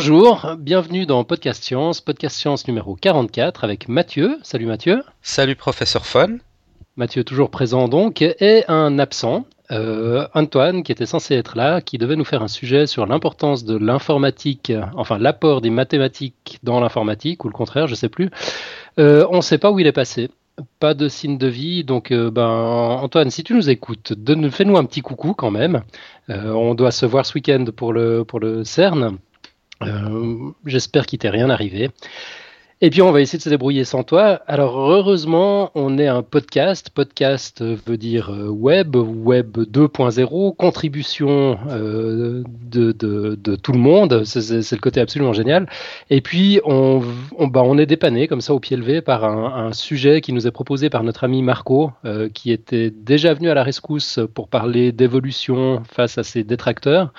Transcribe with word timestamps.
Bonjour, 0.00 0.54
bienvenue 0.60 1.06
dans 1.06 1.24
Podcast 1.24 1.64
Science, 1.64 2.00
Podcast 2.00 2.36
Science 2.36 2.68
numéro 2.68 2.94
44 2.94 3.64
avec 3.64 3.88
Mathieu. 3.88 4.38
Salut 4.44 4.66
Mathieu. 4.66 5.02
Salut 5.22 5.56
professeur 5.56 6.06
Fon. 6.06 6.38
Mathieu 6.94 7.24
toujours 7.24 7.50
présent 7.50 7.88
donc, 7.88 8.22
et 8.22 8.62
un 8.68 9.00
absent, 9.00 9.44
euh, 9.72 10.28
Antoine, 10.34 10.84
qui 10.84 10.92
était 10.92 11.04
censé 11.04 11.34
être 11.34 11.56
là, 11.56 11.80
qui 11.80 11.98
devait 11.98 12.14
nous 12.14 12.24
faire 12.24 12.44
un 12.44 12.48
sujet 12.48 12.86
sur 12.86 13.06
l'importance 13.06 13.64
de 13.64 13.76
l'informatique, 13.76 14.72
enfin 14.94 15.18
l'apport 15.18 15.60
des 15.62 15.70
mathématiques 15.70 16.60
dans 16.62 16.78
l'informatique, 16.78 17.44
ou 17.44 17.48
le 17.48 17.54
contraire, 17.54 17.88
je 17.88 17.94
ne 17.94 17.96
sais 17.96 18.08
plus. 18.08 18.30
Euh, 19.00 19.26
on 19.30 19.38
ne 19.38 19.42
sait 19.42 19.58
pas 19.58 19.72
où 19.72 19.80
il 19.80 19.88
est 19.88 19.92
passé. 19.92 20.30
Pas 20.78 20.94
de 20.94 21.08
signe 21.08 21.38
de 21.38 21.48
vie, 21.48 21.82
donc 21.82 22.12
euh, 22.12 22.30
ben 22.30 22.46
Antoine, 22.46 23.30
si 23.30 23.42
tu 23.42 23.52
nous 23.52 23.68
écoutes, 23.68 24.12
fais-nous 24.52 24.76
un 24.76 24.84
petit 24.84 25.00
coucou 25.00 25.34
quand 25.34 25.50
même. 25.50 25.82
on 26.28 26.76
doit 26.76 26.92
se 26.92 27.04
voir 27.04 27.26
ce 27.26 27.34
week-end 27.34 27.64
pour 27.74 27.92
le, 27.92 28.24
pour 28.24 28.38
le 28.38 28.62
CERN. 28.62 29.18
J'espère 30.64 31.06
qu'il 31.06 31.18
t'est 31.18 31.30
rien 31.30 31.50
arrivé. 31.50 31.90
Et 32.80 32.90
puis 32.90 33.02
on 33.02 33.10
va 33.10 33.20
essayer 33.20 33.38
de 33.38 33.42
se 33.42 33.48
débrouiller 33.48 33.82
sans 33.82 34.04
toi. 34.04 34.40
Alors 34.46 34.78
heureusement, 34.78 35.72
on 35.74 35.98
est 35.98 36.06
un 36.06 36.22
podcast. 36.22 36.90
Podcast 36.90 37.60
veut 37.60 37.96
dire 37.96 38.30
euh, 38.30 38.46
web, 38.46 38.94
web 38.94 39.58
2.0, 39.58 40.54
contribution 40.54 41.58
euh, 41.68 42.44
de, 42.46 43.56
tout 43.56 43.72
le 43.72 43.80
monde. 43.80 44.22
C'est 44.24 44.70
le 44.70 44.80
côté 44.80 45.00
absolument 45.00 45.32
génial. 45.32 45.68
Et 46.08 46.20
puis 46.20 46.60
bah, 46.64 47.62
on 47.64 47.78
est 47.78 47.86
dépanné 47.86 48.28
comme 48.28 48.40
ça 48.40 48.54
au 48.54 48.60
pied 48.60 48.76
levé 48.76 49.00
par 49.00 49.24
un, 49.24 49.72
sujet 49.72 50.20
qui 50.20 50.32
nous 50.32 50.46
est 50.46 50.52
proposé 50.52 50.88
par 50.88 51.02
notre 51.02 51.24
ami 51.24 51.42
Marco, 51.42 51.90
euh, 52.04 52.28
qui 52.28 52.52
était 52.52 52.90
déjà 52.90 53.34
venu 53.34 53.50
à 53.50 53.54
la 53.54 53.64
rescousse 53.64 54.20
pour 54.34 54.48
parler 54.48 54.92
d'évolution 54.92 55.82
face 55.90 56.16
à 56.16 56.22
ses 56.22 56.44
détracteurs. 56.44 57.12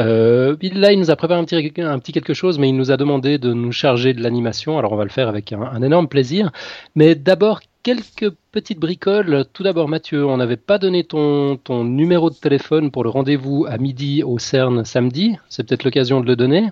Euh, 0.00 0.56
là, 0.62 0.92
il 0.92 0.98
nous 0.98 1.10
a 1.10 1.16
préparé 1.16 1.38
un 1.38 1.44
petit, 1.44 1.72
un 1.80 1.98
petit, 1.98 2.12
quelque 2.12 2.34
chose, 2.34 2.58
mais 2.58 2.68
il 2.68 2.76
nous 2.76 2.90
a 2.90 2.96
demandé 2.96 3.38
de 3.38 3.52
nous 3.52 3.72
charger 3.72 4.14
de 4.14 4.22
l'animation. 4.22 4.78
Alors, 4.78 4.92
on 4.92 4.96
va 4.96 5.04
le 5.04 5.10
faire 5.10 5.28
avec 5.28 5.52
un, 5.52 5.82
énorme 5.82 6.08
plaisir. 6.08 6.50
Mais 6.94 7.14
d'abord, 7.14 7.60
quelques 7.82 8.30
petites 8.52 8.78
bricoles. 8.78 9.44
Tout 9.52 9.62
d'abord, 9.62 9.88
Mathieu, 9.88 10.26
on 10.26 10.36
n'avait 10.38 10.56
pas 10.56 10.78
donné 10.78 11.04
ton, 11.04 11.56
ton, 11.56 11.84
numéro 11.84 12.30
de 12.30 12.34
téléphone 12.34 12.90
pour 12.90 13.04
le 13.04 13.10
rendez-vous 13.10 13.66
à 13.68 13.78
midi 13.78 14.22
au 14.22 14.38
CERN 14.38 14.84
samedi. 14.84 15.36
C'est 15.48 15.66
peut-être 15.66 15.84
l'occasion 15.84 16.20
de 16.20 16.26
le 16.26 16.36
donner. 16.36 16.68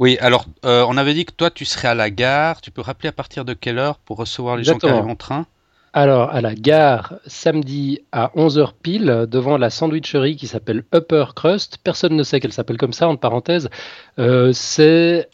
Oui, 0.00 0.18
alors 0.20 0.46
euh, 0.64 0.84
on 0.88 0.96
avait 0.96 1.14
dit 1.14 1.24
que 1.24 1.32
toi 1.32 1.50
tu 1.50 1.64
serais 1.64 1.88
à 1.88 1.94
la 1.94 2.10
gare. 2.10 2.60
Tu 2.60 2.70
peux 2.70 2.80
rappeler 2.80 3.08
à 3.08 3.12
partir 3.12 3.44
de 3.44 3.54
quelle 3.54 3.78
heure 3.78 3.98
pour 3.98 4.16
recevoir 4.16 4.56
les 4.56 4.64
gens 4.64 4.78
qui 4.78 4.86
arrivent 4.86 5.06
en 5.06 5.14
train 5.14 5.46
alors, 5.94 6.30
à 6.30 6.40
la 6.40 6.54
gare, 6.54 7.14
samedi 7.26 8.00
à 8.12 8.30
11h 8.34 8.72
pile, 8.82 9.26
devant 9.28 9.58
la 9.58 9.68
sandwicherie 9.68 10.36
qui 10.36 10.46
s'appelle 10.46 10.84
Upper 10.94 11.26
Crust. 11.36 11.78
Personne 11.84 12.16
ne 12.16 12.22
sait 12.22 12.40
qu'elle 12.40 12.52
s'appelle 12.52 12.78
comme 12.78 12.94
ça, 12.94 13.08
entre 13.08 13.20
parenthèses. 13.20 13.68
Euh, 14.18 14.52
c'est 14.54 15.28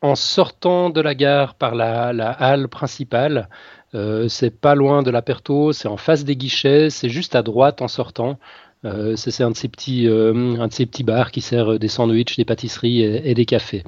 en 0.00 0.14
sortant 0.14 0.88
de 0.88 1.02
la 1.02 1.14
gare 1.14 1.56
par 1.56 1.74
la, 1.74 2.08
halle 2.30 2.68
principale. 2.68 3.50
Euh, 3.94 4.28
c'est 4.28 4.50
pas 4.50 4.74
loin 4.74 5.02
de 5.02 5.10
l'Aperto, 5.10 5.72
c'est 5.72 5.88
en 5.88 5.98
face 5.98 6.24
des 6.24 6.36
guichets, 6.36 6.88
c'est 6.88 7.10
juste 7.10 7.36
à 7.36 7.42
droite 7.42 7.82
en 7.82 7.88
sortant. 7.88 8.38
Euh, 8.86 9.14
c'est 9.16 9.42
un, 9.42 9.50
de 9.50 9.56
ces 9.56 9.68
petits, 9.68 10.06
un 10.08 10.68
de 10.68 10.72
ces 10.72 10.86
petits 10.86 11.04
bars 11.04 11.32
qui 11.32 11.42
sert 11.42 11.78
des 11.78 11.88
sandwichs, 11.88 12.36
des 12.36 12.46
pâtisseries 12.46 13.02
et, 13.02 13.30
et 13.30 13.34
des 13.34 13.44
cafés. 13.44 13.84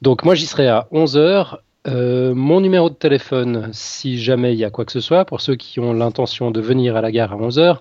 Donc 0.00 0.24
moi 0.24 0.34
j'y 0.34 0.46
serai 0.46 0.66
à 0.66 0.88
11h 0.92 1.58
euh, 1.88 2.32
mon 2.34 2.60
numéro 2.60 2.90
de 2.90 2.94
téléphone, 2.94 3.70
si 3.72 4.20
jamais 4.20 4.52
il 4.52 4.58
y 4.58 4.64
a 4.64 4.70
quoi 4.70 4.84
que 4.84 4.92
ce 4.92 5.00
soit, 5.00 5.24
pour 5.24 5.40
ceux 5.40 5.56
qui 5.56 5.80
ont 5.80 5.92
l'intention 5.92 6.50
de 6.50 6.60
venir 6.60 6.96
à 6.96 7.00
la 7.00 7.10
gare 7.10 7.32
à 7.32 7.36
11h, 7.36 7.78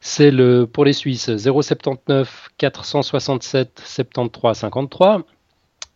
c'est 0.00 0.30
le 0.30 0.66
pour 0.66 0.84
les 0.84 0.92
Suisses 0.92 1.36
079 1.36 2.50
467 2.58 3.82
73 3.84 4.56
53. 4.56 5.22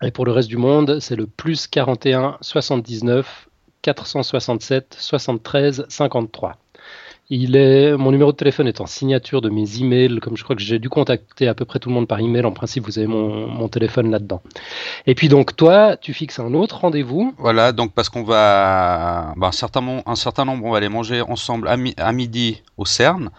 Et 0.03 0.11
pour 0.11 0.27
le 0.27 0.33
reste 0.33 0.49
du 0.49 0.57
monde, 0.57 0.99
c'est 1.01 1.17
le 1.17 1.27
plus 1.27 1.67
41 1.69 2.39
79 2.41 3.49
467 3.83 4.97
73 4.99 5.87
53. 5.89 6.57
Il 7.31 7.57
est, 7.57 7.97
mon 7.97 8.11
numéro 8.11 8.33
de 8.33 8.37
téléphone 8.37 8.69
est 8.69 8.83
en 8.83 8.87
signature 8.87 9.41
de 9.41 9.49
mes 9.49 9.81
emails, 9.81 10.21
comme 10.21 10.37
je 10.37 10.45
crois 10.45 10.55
que 10.55 10.61
j'ai 10.61 10.79
dû 10.79 10.91
contacter 10.91 11.49
à 11.49 11.55
peu 11.55 11.65
près 11.65 11.79
tout 11.79 11.89
le 11.89 11.95
monde 11.95 12.07
par 12.07 12.21
email. 12.21 12.45
En 12.45 12.53
principe, 12.53 12.85
vous 12.85 12.99
avez 12.99 13.07
mon, 13.07 13.69
téléphone 13.69 14.11
là-dedans. 14.11 14.43
Et 15.07 15.15
puis 15.15 15.29
donc 15.29 15.55
toi, 15.55 15.97
tu 15.97 16.15
fixes 16.15 16.39
un 16.39 16.55
autre 16.55 16.79
rendez-vous. 16.79 17.35
Voilà, 17.39 17.73
donc 17.73 17.93
parce 17.93 18.09
qu'on 18.09 18.23
va, 18.23 19.35
bah, 19.37 19.49
un, 19.49 19.53
certain, 19.53 20.03
un 20.05 20.17
certain 20.17 20.45
nombre, 20.45 20.65
on 20.65 20.71
va 20.71 20.79
aller 20.79 20.89
manger 20.89 21.21
ensemble 21.21 21.69
à, 21.69 22.13
midi 22.13 22.63
au 22.79 22.87
CERN. 22.87 23.31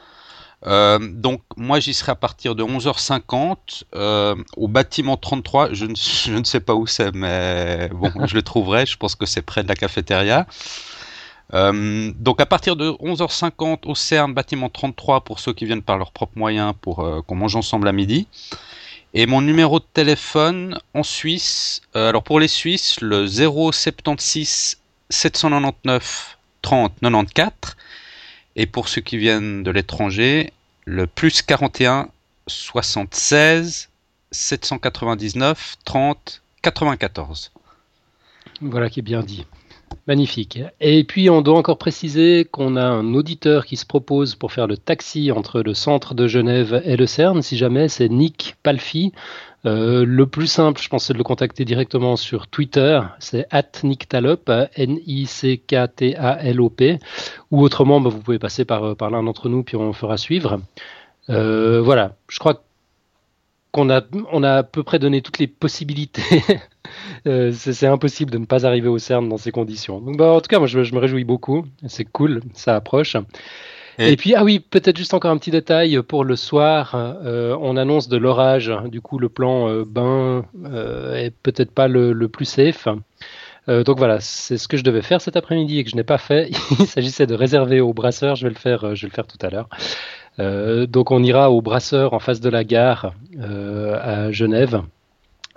Euh, 0.68 0.98
donc 1.00 1.42
moi 1.58 1.80
j'y 1.80 1.94
serai 1.94 2.14
à 2.14 2.16
partir 2.16 2.56
de 2.56 2.64
11h50 2.64 3.84
euh, 3.96 4.36
au 4.58 4.68
bâtiment 4.68 5.18
33. 5.18 5.74
Je 5.74 5.86
ne, 5.86 5.96
je 5.96 6.38
ne 6.38 6.44
sais 6.44 6.60
pas 6.60 6.76
où 6.76 6.86
c'est, 6.86 7.14
mais 7.14 7.90
bon, 7.90 8.12
je 8.28 8.36
le 8.36 8.44
trouverai. 8.44 8.86
Je 8.86 8.98
pense 8.98 9.16
que 9.16 9.26
c'est 9.26 9.42
près 9.42 9.64
de 9.64 9.68
la 9.68 9.76
cafétéria. 9.76 10.46
Euh, 11.54 12.12
donc 12.18 12.42
à 12.42 12.46
partir 12.46 12.76
de 12.76 12.90
11h50 12.90 13.86
au 13.86 13.96
CERN, 13.96 14.34
bâtiment 14.34 14.70
33 14.70 15.22
pour 15.22 15.40
ceux 15.40 15.54
qui 15.54 15.66
viennent 15.66 15.84
par 15.84 15.98
leurs 15.98 16.12
propres 16.12 16.38
moyens 16.38 16.74
pour 16.80 17.24
qu'on 17.26 17.36
mange 17.36 17.56
ensemble 17.56 17.88
à 17.88 17.92
midi. 17.92 18.28
Et 19.18 19.28
mon 19.28 19.40
numéro 19.40 19.80
de 19.80 19.86
téléphone 19.94 20.78
en 20.94 21.02
Suisse, 21.02 21.82
euh, 21.96 22.10
alors 22.10 22.22
pour 22.22 22.38
les 22.42 22.50
Suisses, 22.50 23.00
le 23.00 23.26
076 23.28 24.78
799 25.10 26.38
30 26.62 26.92
94. 27.02 27.78
Et 28.58 28.66
pour 28.66 28.90
ceux 28.90 29.00
qui 29.00 29.16
viennent 29.18 29.64
de 29.64 29.72
l'étranger, 29.72 30.52
le 30.84 31.08
plus 31.08 31.42
41 31.42 32.10
76 32.48 33.88
799 34.32 35.78
30 35.86 36.42
94. 36.62 37.54
Voilà 38.60 38.90
qui 38.90 39.00
est 39.00 39.02
bien 39.02 39.24
dit. 39.24 39.46
Magnifique. 40.08 40.60
Et 40.82 41.04
puis 41.04 41.32
on 41.32 41.42
doit 41.42 41.58
encore 41.58 41.80
préciser 41.80 42.46
qu'on 42.46 42.76
a 42.76 42.86
un 42.86 43.16
auditeur 43.16 43.66
qui 43.66 43.76
se 43.76 43.88
propose 43.88 44.36
pour 44.36 44.52
faire 44.52 44.68
le 44.68 44.78
taxi 44.78 45.32
entre 45.32 45.62
le 45.62 45.74
centre 45.74 46.14
de 46.14 46.28
Genève 46.28 46.80
et 46.86 46.96
le 46.96 47.08
CERN, 47.08 47.42
si 47.42 47.58
jamais 47.58 47.88
c'est 47.88 48.10
Nick 48.10 48.56
Palfi. 48.62 49.14
Euh, 49.66 50.06
le 50.06 50.28
plus 50.28 50.46
simple, 50.46 50.80
je 50.80 50.90
pense, 50.90 51.06
c'est 51.06 51.14
de 51.14 51.18
le 51.18 51.24
contacter 51.24 51.66
directement 51.66 52.18
sur 52.18 52.46
Twitter. 52.48 53.02
C'est 53.18 53.48
at 53.50 53.64
Talop, 53.64 54.52
N-I-C-K-T-A-L-O-P. 54.76 55.40
Ou 57.50 57.64
autrement, 57.64 58.00
bah, 58.00 58.12
vous 58.12 58.20
pouvez 58.20 58.38
passer 58.38 58.64
par, 58.64 58.96
par 58.96 59.10
l'un 59.10 59.24
d'entre 59.24 59.50
nous, 59.50 59.64
puis 59.64 59.76
on 59.76 59.92
fera 59.92 60.18
suivre. 60.18 60.60
Euh, 61.32 61.82
voilà, 61.82 62.16
je 62.30 62.38
crois 62.38 62.64
qu'on 63.76 63.90
a, 63.90 64.02
on 64.32 64.42
a 64.44 64.54
à 64.54 64.64
peu 64.64 64.84
près 64.84 65.00
donné 65.00 65.22
toutes 65.22 65.38
les 65.38 65.48
possibilités 65.48 66.22
Euh, 67.28 67.52
c'est 67.52 67.88
impossible 67.88 68.30
de 68.30 68.38
ne 68.38 68.46
pas 68.46 68.68
arriver 68.68 68.88
au 68.88 69.00
CERN 69.00 69.28
dans 69.28 69.38
ces 69.38 69.52
conditions. 69.52 70.00
Donc, 70.00 70.18
bah, 70.18 70.32
en 70.32 70.42
tout 70.42 70.48
cas, 70.48 70.60
moi, 70.60 70.68
je, 70.68 70.78
me 70.78 71.00
réjouis 71.00 71.24
beaucoup. 71.24 71.66
C'est 71.88 72.06
cool, 72.06 72.42
ça 72.54 72.76
approche. 72.76 73.18
Et, 73.98 74.16
puis, 74.16 74.36
ah 74.36 74.44
oui, 74.44 74.60
peut-être 74.60 74.96
juste 74.96 75.16
encore 75.16 75.32
un 75.32 75.38
petit 75.40 75.50
détail 75.50 76.00
pour 76.08 76.24
le 76.24 76.36
soir. 76.36 76.92
Euh, 76.96 77.58
on 77.60 77.78
annonce 77.78 78.10
de 78.10 78.18
l'orage. 78.18 78.72
Du 78.92 79.02
coup, 79.02 79.18
le 79.18 79.30
plan 79.30 79.68
euh, 79.70 79.86
bain 79.86 80.46
est 81.16 81.34
peut-être 81.42 81.72
pas 81.72 81.88
le, 81.88 82.28
plus 82.28 82.46
safe. 82.46 82.88
donc 83.68 83.98
voilà, 83.98 84.20
c'est 84.20 84.60
ce 84.60 84.68
que 84.68 84.78
je 84.78 84.84
devais 84.84 85.02
faire 85.02 85.20
cet 85.22 85.36
après-midi 85.36 85.80
et 85.80 85.84
que 85.84 85.90
je 85.90 85.96
n'ai 85.96 86.04
pas 86.04 86.20
fait. 86.20 86.52
Il 86.80 86.86
s'agissait 86.86 87.26
de 87.26 87.34
réserver 87.34 87.82
au 87.82 87.92
brasseur. 87.92 88.36
Je 88.36 88.44
vais 88.44 88.54
le 88.54 88.60
faire, 88.60 88.96
je 88.96 89.02
vais 89.02 89.10
le 89.10 89.16
faire 89.16 89.26
tout 89.26 89.40
à 89.42 89.50
l'heure. 89.50 90.88
donc 90.88 91.10
on 91.10 91.24
ira 91.24 91.50
au 91.50 91.62
brasseur 91.62 92.14
en 92.14 92.20
face 92.20 92.40
de 92.40 92.50
la 92.50 92.64
gare 92.64 93.14
à 93.40 94.32
Genève. 94.32 94.82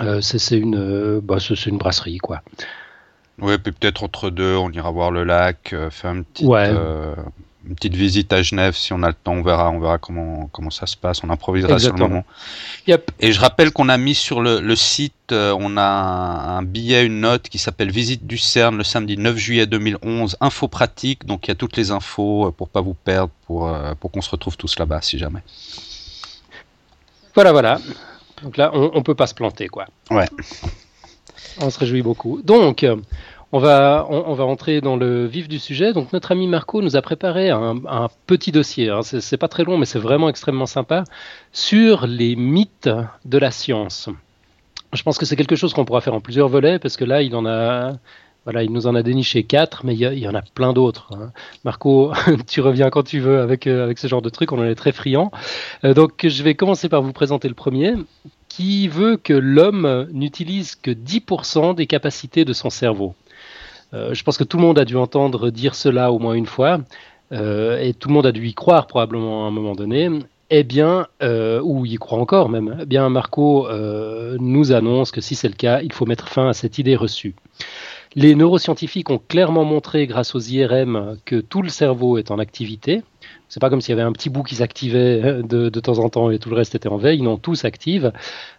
Euh, 0.01 0.21
c'est 0.21 0.59
une, 0.59 0.77
euh, 0.77 1.21
bah, 1.23 1.39
une 1.67 1.79
brasserie, 1.79 2.19
quoi. 2.19 2.43
Oui, 3.41 3.57
puis 3.59 3.73
peut-être 3.73 4.03
entre 4.03 4.31
deux, 4.31 4.57
on 4.57 4.71
ira 4.71 4.91
voir 4.91 5.11
le 5.11 5.25
lac, 5.25 5.73
euh, 5.73 5.91
faire 5.91 6.13
une 6.13 6.25
petite, 6.25 6.49
une 6.49 7.75
petite 7.75 7.95
visite 7.95 8.33
à 8.33 8.43
Genève 8.43 8.75
si 8.75 8.93
on 8.93 9.03
a 9.03 9.09
le 9.09 9.15
temps. 9.15 9.35
On 9.35 9.43
verra, 9.43 9.71
on 9.71 9.79
verra 9.79 9.99
comment, 9.99 10.49
comment 10.53 10.71
ça 10.71 10.87
se 10.87 10.97
passe. 10.97 11.23
On 11.23 11.31
improvisera 11.31 11.79
sur 11.79 11.93
le 11.93 11.99
moment. 11.99 12.25
Yep. 12.87 13.11
Et 13.21 13.33
je 13.33 13.41
rappelle 13.41 13.73
qu'on 13.73 13.89
a 13.89 13.99
mis 13.99 14.15
sur 14.15 14.41
le, 14.41 14.61
le 14.61 14.77
site, 14.77 15.33
on 15.33 15.77
a 15.77 15.83
un, 15.83 16.63
billet, 16.63 17.05
une 17.05 17.21
note 17.21 17.49
qui 17.49 17.59
s'appelle 17.59 17.91
Visite 17.91 18.27
du 18.27 18.39
CERN 18.39 18.77
le 18.77 18.85
samedi 18.85 19.19
9 19.19 19.37
juillet 19.37 19.67
2011, 19.67 20.37
info 20.41 20.69
pratique. 20.69 21.27
Donc 21.27 21.47
il 21.47 21.51
y 21.51 21.53
a 21.53 21.57
toutes 21.57 21.77
les 21.77 21.91
infos 21.91 22.53
pour 22.57 22.69
pas 22.69 22.81
vous 22.81 22.95
perdre, 22.95 23.33
pour, 23.47 23.73
pour 24.01 24.11
qu'on 24.11 24.23
se 24.23 24.31
retrouve 24.31 24.57
tous 24.57 24.79
là-bas 24.79 25.03
si 25.03 25.19
jamais. 25.19 25.43
Voilà, 27.35 27.53
voilà. 27.53 27.79
Donc 28.43 28.57
là, 28.57 28.71
on, 28.75 28.95
ne 28.95 29.03
peut 29.03 29.15
pas 29.15 29.27
se 29.27 29.35
planter, 29.35 29.69
quoi. 29.69 29.87
Ouais. 30.11 30.27
On 31.61 31.71
se 31.71 31.79
réjouit 31.79 32.03
beaucoup. 32.03 32.41
Donc, 32.43 32.85
euh, 32.85 32.97
on 33.53 33.59
va, 33.59 34.07
on, 34.11 34.35
va 34.35 34.45
entrer 34.45 34.81
dans 34.81 34.97
le 34.97 35.27
vif 35.27 35.49
du 35.49 35.59
sujet. 35.59 35.93
Donc, 35.93 36.13
notre 36.13 36.33
ami 36.33 36.47
Marco 36.47 36.83
nous 36.83 36.97
a 36.97 37.03
préparé 37.03 37.51
un, 37.51 38.09
petit 38.27 38.53
dossier. 38.53 38.91
Hein. 38.91 39.01
C'est 39.03 39.37
pas 39.37 39.49
très 39.49 39.65
long, 39.65 39.79
mais 39.79 39.87
c'est 39.87 39.99
vraiment 39.99 40.29
extrêmement 40.29 40.67
sympa 40.67 41.05
sur 41.53 42.07
les 42.07 42.37
mythes 42.37 42.91
de 43.25 43.39
la 43.39 43.51
science. 43.51 44.09
Je 44.93 45.03
pense 45.03 45.19
que 45.19 45.27
c'est 45.27 45.37
quelque 45.37 45.57
chose 45.57 45.75
qu'on 45.75 45.85
pourra 45.85 46.01
faire 46.01 46.15
en 46.15 46.21
plusieurs 46.21 46.49
volets 46.49 46.79
parce 46.79 46.97
que 46.97 47.05
là, 47.05 47.23
il 47.23 47.35
en 47.35 47.47
a, 47.47 47.93
il 48.57 48.73
nous 48.73 48.87
en 48.87 48.95
a 48.95 49.03
déniché 49.03 49.43
quatre, 49.45 49.85
mais 49.85 49.95
il 49.95 50.19
y, 50.19 50.29
en 50.29 50.35
a 50.35 50.43
plein 50.43 50.73
d'autres. 50.73 51.13
Hein. 51.13 51.33
Marco, 51.65 52.13
tu 52.47 52.61
reviens 52.61 52.91
quand 52.91 53.03
tu 53.03 53.21
veux 53.21 53.41
avec, 53.41 53.67
euh, 53.67 53.85
avec 53.85 53.99
ce 53.99 54.07
genre 54.07 54.23
de 54.23 54.29
truc, 54.31 54.53
on 54.53 54.59
en 54.59 54.65
est 54.65 54.75
très 54.75 54.93
friand. 54.93 55.31
Euh, 55.85 55.95
donc 55.95 56.27
je 56.27 56.43
vais 56.43 56.55
commencer 56.55 56.89
par 56.89 57.03
vous 57.03 57.13
présenter 57.13 57.49
le 57.49 57.55
premier. 57.55 57.95
qui 58.49 58.89
veut 58.89 59.17
que 59.17 59.35
l'homme 59.35 60.09
n'utilise 60.13 60.75
que 60.75 60.91
10% 60.91 61.75
des 61.75 61.87
capacités 61.87 62.45
de 62.45 62.53
son 62.53 62.71
cerveau? 62.71 63.15
Euh, 63.95 64.15
je 64.15 64.23
pense 64.25 64.39
que 64.39 64.45
tout 64.45 64.57
le 64.57 64.63
monde 64.63 64.79
a 64.79 64.85
dû 64.85 64.97
entendre 64.97 65.51
dire 65.51 65.75
cela 65.75 66.13
au 66.13 66.19
moins 66.19 66.35
une 66.35 66.47
fois, 66.47 66.81
euh, 67.33 67.79
et 67.79 67.95
tout 67.95 68.09
le 68.09 68.15
monde 68.15 68.27
a 68.27 68.33
dû 68.33 68.47
y 68.47 68.55
croire 68.55 68.87
probablement 68.87 69.45
à 69.45 69.49
un 69.49 69.51
moment 69.51 69.75
donné. 69.75 70.09
Eh 70.51 70.65
bien, 70.65 71.07
ou 71.21 71.85
y 71.85 71.97
croit 71.97 72.19
encore 72.19 72.49
même, 72.49 72.79
eh 72.81 72.87
bien 72.87 73.11
Marco 73.11 73.69
nous 74.41 74.73
annonce 74.73 75.11
que 75.11 75.21
si 75.21 75.35
c'est 75.35 75.49
le 75.49 75.55
cas, 75.55 75.83
il 75.83 75.93
faut 75.93 76.07
mettre 76.07 76.27
fin 76.27 76.49
à 76.49 76.55
cette 76.55 76.79
idée 76.79 76.97
reçue. 76.97 77.35
Les 78.15 78.35
neuroscientifiques 78.35 79.11
ont 79.11 79.19
clairement 79.19 79.65
montré 79.65 80.07
grâce 80.07 80.35
aux 80.35 80.41
IRM 80.41 81.19
que 81.25 81.37
tout 81.37 81.63
le 81.63 81.69
cerveau 81.69 82.19
est 82.19 82.31
en 82.31 82.39
activité, 82.39 83.03
c'est 83.49 83.61
pas 83.61 83.71
comme 83.71 83.81
s'il 83.81 83.91
y 83.91 83.99
avait 83.99 84.07
un 84.07 84.13
petit 84.13 84.29
bout 84.29 84.43
qui 84.43 84.57
s'activait 84.57 85.23
euh, 85.25 85.43
de, 85.43 85.81
temps 85.81 85.99
en 85.99 86.11
temps 86.11 86.31
et 86.31 86.39
tout 86.39 86.51
le 86.51 86.57
reste 86.57 86.75
était 86.75 86.89
en 86.89 86.99
veille. 86.99 87.23
Non, 87.23 87.39
tout 87.39 87.55
s'active, 87.55 88.13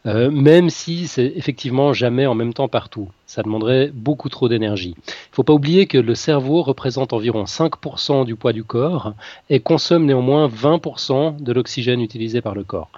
euh, 0.07 0.31
même 0.31 0.69
si 0.69 1.07
c'est 1.07 1.31
effectivement 1.35 1.93
jamais 1.93 2.25
en 2.25 2.33
même 2.33 2.53
temps 2.53 2.67
partout. 2.67 3.09
Ça 3.27 3.43
demanderait 3.43 3.91
beaucoup 3.93 4.29
trop 4.29 4.49
d'énergie. 4.49 4.95
Il 5.07 5.13
faut 5.31 5.43
pas 5.43 5.53
oublier 5.53 5.85
que 5.85 5.99
le 5.99 6.15
cerveau 6.15 6.63
représente 6.63 7.13
environ 7.13 7.43
5% 7.43 8.25
du 8.25 8.35
poids 8.35 8.53
du 8.53 8.63
corps 8.63 9.13
et 9.51 9.59
consomme 9.59 10.05
néanmoins 10.05 10.47
20% 10.47 11.41
de 11.41 11.53
l'oxygène 11.53 12.01
utilisé 12.01 12.41
par 12.41 12.55
le 12.55 12.63
corps. 12.63 12.89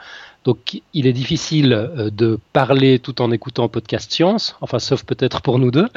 Donc 0.44 0.82
il 0.94 1.06
est 1.06 1.14
difficile 1.14 1.74
euh, 1.74 2.10
de 2.10 2.40
parler 2.52 3.00
tout 3.00 3.22
en 3.22 3.32
écoutant 3.32 3.70
podcast 3.70 4.12
science, 4.12 4.56
enfin 4.62 4.80
sauf 4.80 5.04
peut-être 5.04 5.42
pour 5.42 5.60
nous 5.60 5.72
deux. 5.72 5.88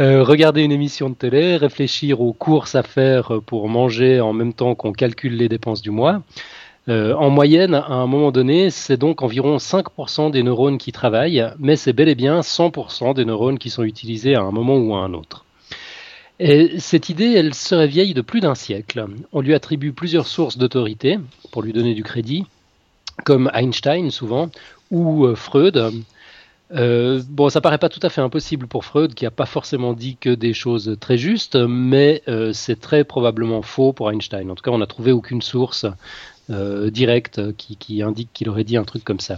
Euh, 0.00 0.24
regarder 0.24 0.62
une 0.62 0.72
émission 0.72 1.08
de 1.08 1.14
télé, 1.14 1.56
réfléchir 1.56 2.20
aux 2.20 2.32
courses 2.32 2.74
à 2.74 2.82
faire 2.82 3.40
pour 3.46 3.68
manger 3.68 4.20
en 4.20 4.32
même 4.32 4.52
temps 4.52 4.74
qu'on 4.74 4.92
calcule 4.92 5.36
les 5.36 5.48
dépenses 5.48 5.82
du 5.82 5.90
mois. 5.90 6.22
Euh, 6.88 7.14
en 7.14 7.30
moyenne, 7.30 7.74
à 7.74 7.94
un 7.94 8.06
moment 8.06 8.30
donné, 8.30 8.70
c'est 8.70 8.96
donc 8.96 9.22
environ 9.22 9.56
5% 9.56 10.30
des 10.30 10.44
neurones 10.44 10.78
qui 10.78 10.92
travaillent, 10.92 11.44
mais 11.58 11.74
c'est 11.74 11.92
bel 11.92 12.08
et 12.08 12.14
bien 12.14 12.40
100% 12.40 13.14
des 13.14 13.24
neurones 13.24 13.58
qui 13.58 13.70
sont 13.70 13.82
utilisés 13.82 14.36
à 14.36 14.42
un 14.42 14.52
moment 14.52 14.76
ou 14.76 14.94
à 14.94 14.98
un 14.98 15.12
autre. 15.12 15.44
Et 16.38 16.78
cette 16.78 17.08
idée, 17.08 17.32
elle 17.32 17.54
serait 17.54 17.88
vieille 17.88 18.14
de 18.14 18.20
plus 18.20 18.40
d'un 18.40 18.54
siècle. 18.54 19.06
On 19.32 19.40
lui 19.40 19.54
attribue 19.54 19.92
plusieurs 19.92 20.26
sources 20.26 20.58
d'autorité 20.58 21.18
pour 21.50 21.62
lui 21.62 21.72
donner 21.72 21.94
du 21.94 22.04
crédit 22.04 22.44
comme 23.24 23.50
Einstein 23.54 24.10
souvent, 24.10 24.50
ou 24.90 25.26
euh, 25.26 25.34
Freud. 25.34 25.92
Euh, 26.72 27.22
bon, 27.28 27.48
ça 27.48 27.60
paraît 27.60 27.78
pas 27.78 27.88
tout 27.88 28.00
à 28.02 28.08
fait 28.08 28.20
impossible 28.20 28.66
pour 28.66 28.84
Freud, 28.84 29.14
qui 29.14 29.24
n'a 29.24 29.30
pas 29.30 29.46
forcément 29.46 29.92
dit 29.92 30.16
que 30.16 30.30
des 30.30 30.52
choses 30.52 30.96
très 31.00 31.16
justes, 31.16 31.56
mais 31.56 32.22
euh, 32.26 32.52
c'est 32.52 32.80
très 32.80 33.04
probablement 33.04 33.62
faux 33.62 33.92
pour 33.92 34.10
Einstein. 34.10 34.50
En 34.50 34.56
tout 34.56 34.62
cas, 34.62 34.72
on 34.72 34.78
n'a 34.78 34.86
trouvé 34.86 35.12
aucune 35.12 35.42
source 35.42 35.86
directe 36.48 37.56
qui, 37.56 37.76
qui, 37.76 38.02
indique 38.02 38.28
qu'il 38.32 38.48
aurait 38.48 38.62
dit 38.62 38.76
un 38.76 38.84
truc 38.84 39.02
comme 39.02 39.18
ça. 39.18 39.36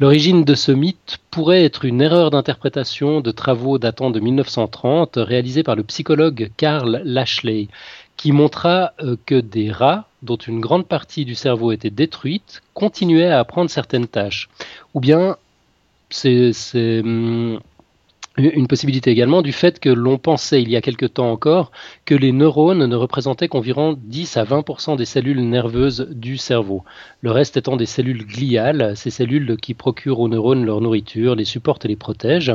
L'origine 0.00 0.42
de 0.42 0.56
ce 0.56 0.72
mythe 0.72 1.18
pourrait 1.30 1.62
être 1.62 1.84
une 1.84 2.00
erreur 2.00 2.30
d'interprétation 2.30 3.20
de 3.20 3.30
travaux 3.30 3.78
datant 3.78 4.10
de 4.10 4.18
1930 4.18 5.18
réalisés 5.18 5.62
par 5.62 5.76
le 5.76 5.84
psychologue 5.84 6.50
Karl 6.56 7.00
Lashley, 7.04 7.68
qui 8.22 8.30
montra 8.30 8.92
euh, 9.02 9.16
que 9.26 9.34
des 9.34 9.72
rats, 9.72 10.06
dont 10.22 10.36
une 10.36 10.60
grande 10.60 10.86
partie 10.86 11.24
du 11.24 11.34
cerveau 11.34 11.72
était 11.72 11.90
détruite, 11.90 12.62
continuaient 12.72 13.26
à 13.26 13.40
apprendre 13.40 13.68
certaines 13.68 14.06
tâches. 14.06 14.48
Ou 14.94 15.00
bien, 15.00 15.36
c'est 16.08 16.52
hum, 17.00 17.58
une 18.36 18.68
possibilité 18.68 19.10
également 19.10 19.42
du 19.42 19.50
fait 19.50 19.80
que 19.80 19.88
l'on 19.88 20.18
pensait 20.18 20.62
il 20.62 20.70
y 20.70 20.76
a 20.76 20.80
quelque 20.80 21.06
temps 21.06 21.32
encore 21.32 21.72
que 22.04 22.14
les 22.14 22.30
neurones 22.30 22.86
ne 22.86 22.94
représentaient 22.94 23.48
qu'environ 23.48 23.98
10 23.98 24.36
à 24.36 24.44
20% 24.44 24.96
des 24.96 25.04
cellules 25.04 25.42
nerveuses 25.42 26.06
du 26.12 26.36
cerveau. 26.36 26.84
Le 27.22 27.32
reste 27.32 27.56
étant 27.56 27.76
des 27.76 27.86
cellules 27.86 28.24
gliales, 28.24 28.96
ces 28.96 29.10
cellules 29.10 29.56
qui 29.56 29.74
procurent 29.74 30.20
aux 30.20 30.28
neurones 30.28 30.64
leur 30.64 30.80
nourriture, 30.80 31.34
les 31.34 31.44
supportent 31.44 31.86
et 31.86 31.88
les 31.88 31.96
protègent. 31.96 32.54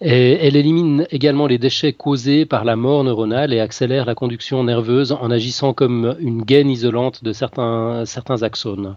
Elle 0.00 0.56
élimine 0.56 1.06
également 1.10 1.46
les 1.46 1.58
déchets 1.58 1.92
causés 1.92 2.46
par 2.46 2.64
la 2.64 2.74
mort 2.74 3.04
neuronale 3.04 3.52
et 3.52 3.60
accélère 3.60 4.06
la 4.06 4.14
conduction 4.14 4.64
nerveuse 4.64 5.12
en 5.12 5.30
agissant 5.30 5.74
comme 5.74 6.16
une 6.20 6.42
gaine 6.42 6.70
isolante 6.70 7.22
de 7.22 7.34
certains, 7.34 8.04
certains 8.06 8.42
axones. 8.42 8.96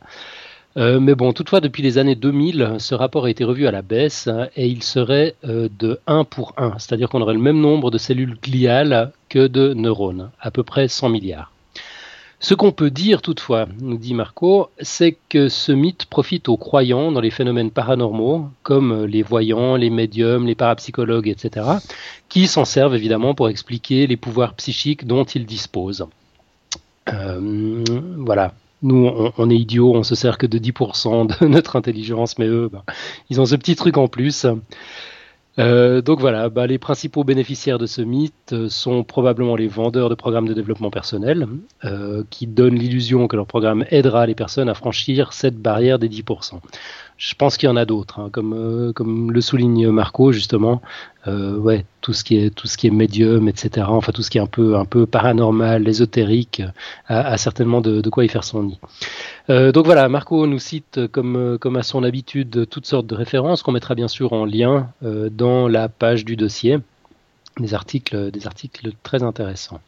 Euh, 0.77 0.99
mais 0.99 1.13
bon, 1.13 1.33
toutefois, 1.33 1.59
depuis 1.59 1.83
les 1.83 1.97
années 1.97 2.15
2000, 2.15 2.77
ce 2.79 2.95
rapport 2.95 3.25
a 3.25 3.29
été 3.29 3.43
revu 3.43 3.67
à 3.67 3.71
la 3.71 3.81
baisse 3.81 4.29
et 4.55 4.67
il 4.67 4.81
serait 4.81 5.35
euh, 5.45 5.69
de 5.77 5.99
1 6.07 6.23
pour 6.23 6.53
1, 6.57 6.79
c'est-à-dire 6.79 7.09
qu'on 7.09 7.21
aurait 7.21 7.35
le 7.35 7.39
même 7.39 7.59
nombre 7.59 7.91
de 7.91 7.97
cellules 7.97 8.37
gliales 8.41 9.11
que 9.29 9.47
de 9.47 9.73
neurones, 9.73 10.31
à 10.39 10.51
peu 10.51 10.63
près 10.63 10.87
100 10.87 11.09
milliards. 11.09 11.52
Ce 12.43 12.53
qu'on 12.53 12.73
peut 12.73 12.91
dire 12.91 13.21
toutefois, 13.21 13.67
nous 13.79 13.97
dit 13.97 14.13
Marco, 14.13 14.69
c'est 14.81 15.15
que 15.29 15.47
ce 15.47 15.71
mythe 15.71 16.05
profite 16.07 16.49
aux 16.49 16.57
croyants 16.57 17.13
dans 17.13 17.21
les 17.21 17.31
phénomènes 17.31 17.71
paranormaux, 17.71 18.49
comme 18.63 19.05
les 19.05 19.23
voyants, 19.23 19.77
les 19.77 19.89
médiums, 19.89 20.45
les 20.45 20.53
parapsychologues, 20.53 21.29
etc., 21.29 21.65
qui 22.27 22.47
s'en 22.47 22.65
servent 22.65 22.95
évidemment 22.95 23.33
pour 23.33 23.47
expliquer 23.47 24.07
les 24.07 24.17
pouvoirs 24.17 24.55
psychiques 24.55 25.07
dont 25.07 25.23
ils 25.23 25.45
disposent. 25.45 26.05
Euh, 27.13 27.81
voilà. 28.17 28.53
Nous, 28.81 29.09
on, 29.37 29.49
est 29.49 29.55
idiots, 29.55 29.93
on 29.95 30.03
se 30.03 30.13
sert 30.13 30.37
que 30.37 30.45
de 30.45 30.59
10% 30.59 31.39
de 31.39 31.45
notre 31.47 31.77
intelligence, 31.77 32.37
mais 32.37 32.47
eux, 32.47 32.69
ben, 32.69 32.83
ils 33.29 33.39
ont 33.39 33.45
ce 33.45 33.55
petit 33.55 33.77
truc 33.77 33.95
en 33.95 34.09
plus. 34.09 34.45
Euh, 35.59 36.01
donc 36.01 36.19
voilà, 36.19 36.49
bah, 36.49 36.65
les 36.65 36.79
principaux 36.79 37.23
bénéficiaires 37.23 37.77
de 37.77 37.85
ce 37.85 38.01
mythe 38.01 38.53
euh, 38.53 38.69
sont 38.69 39.03
probablement 39.03 39.55
les 39.55 39.67
vendeurs 39.67 40.09
de 40.09 40.15
programmes 40.15 40.47
de 40.47 40.53
développement 40.53 40.89
personnel, 40.89 41.47
euh, 41.85 42.23
qui 42.29 42.47
donnent 42.47 42.75
l'illusion 42.75 43.27
que 43.27 43.35
leur 43.35 43.45
programme 43.45 43.85
aidera 43.91 44.25
les 44.25 44.35
personnes 44.35 44.69
à 44.69 44.73
franchir 44.73 45.33
cette 45.33 45.57
barrière 45.57 45.99
des 45.99 46.09
10%. 46.09 46.59
Je 47.17 47.35
pense 47.35 47.57
qu'il 47.57 47.67
y 47.69 47.71
en 47.71 47.75
a 47.75 47.85
d'autres, 47.85 48.19
hein, 48.19 48.29
comme, 48.31 48.53
euh, 48.53 48.91
comme 48.93 49.31
le 49.31 49.41
souligne 49.41 49.89
Marco 49.89 50.31
justement. 50.31 50.81
Euh, 51.27 51.55
ouais, 51.57 51.85
tout 52.01 52.11
ce 52.11 52.23
qui 52.23 52.37
est 52.37 52.53
tout 52.53 52.67
ce 52.67 52.77
qui 52.77 52.87
est 52.87 52.91
médium, 52.91 53.47
etc. 53.47 53.85
Enfin 53.89 54.11
tout 54.11 54.23
ce 54.23 54.29
qui 54.29 54.37
est 54.37 54.41
un 54.41 54.47
peu 54.47 54.75
un 54.75 54.85
peu 54.85 55.05
paranormal, 55.05 55.87
ésotérique, 55.87 56.61
a, 57.07 57.37
certainement 57.37 57.81
de, 57.81 58.01
de, 58.01 58.09
quoi 58.09 58.25
y 58.25 58.29
faire 58.29 58.43
son 58.43 58.63
nid. 58.63 58.79
Euh, 59.49 59.71
donc 59.71 59.85
voilà, 59.85 60.09
Marco 60.09 60.45
nous 60.47 60.59
cite 60.59 61.07
comme 61.07 61.57
comme 61.59 61.77
à 61.77 61.83
son 61.83 62.03
habitude 62.03 62.67
toutes 62.69 62.85
sortes 62.85 63.07
de 63.07 63.15
références 63.15 63.63
qu'on 63.63 63.71
mettra 63.71 63.95
bien 63.95 64.07
sûr 64.07 64.33
en 64.33 64.45
lien 64.45 64.89
dans 65.01 65.67
la 65.67 65.87
page 65.89 66.25
du 66.25 66.35
dossier, 66.35 66.79
des 67.59 67.73
articles 67.73 68.31
des 68.31 68.47
articles 68.47 68.91
très 69.03 69.23
intéressants. 69.23 69.79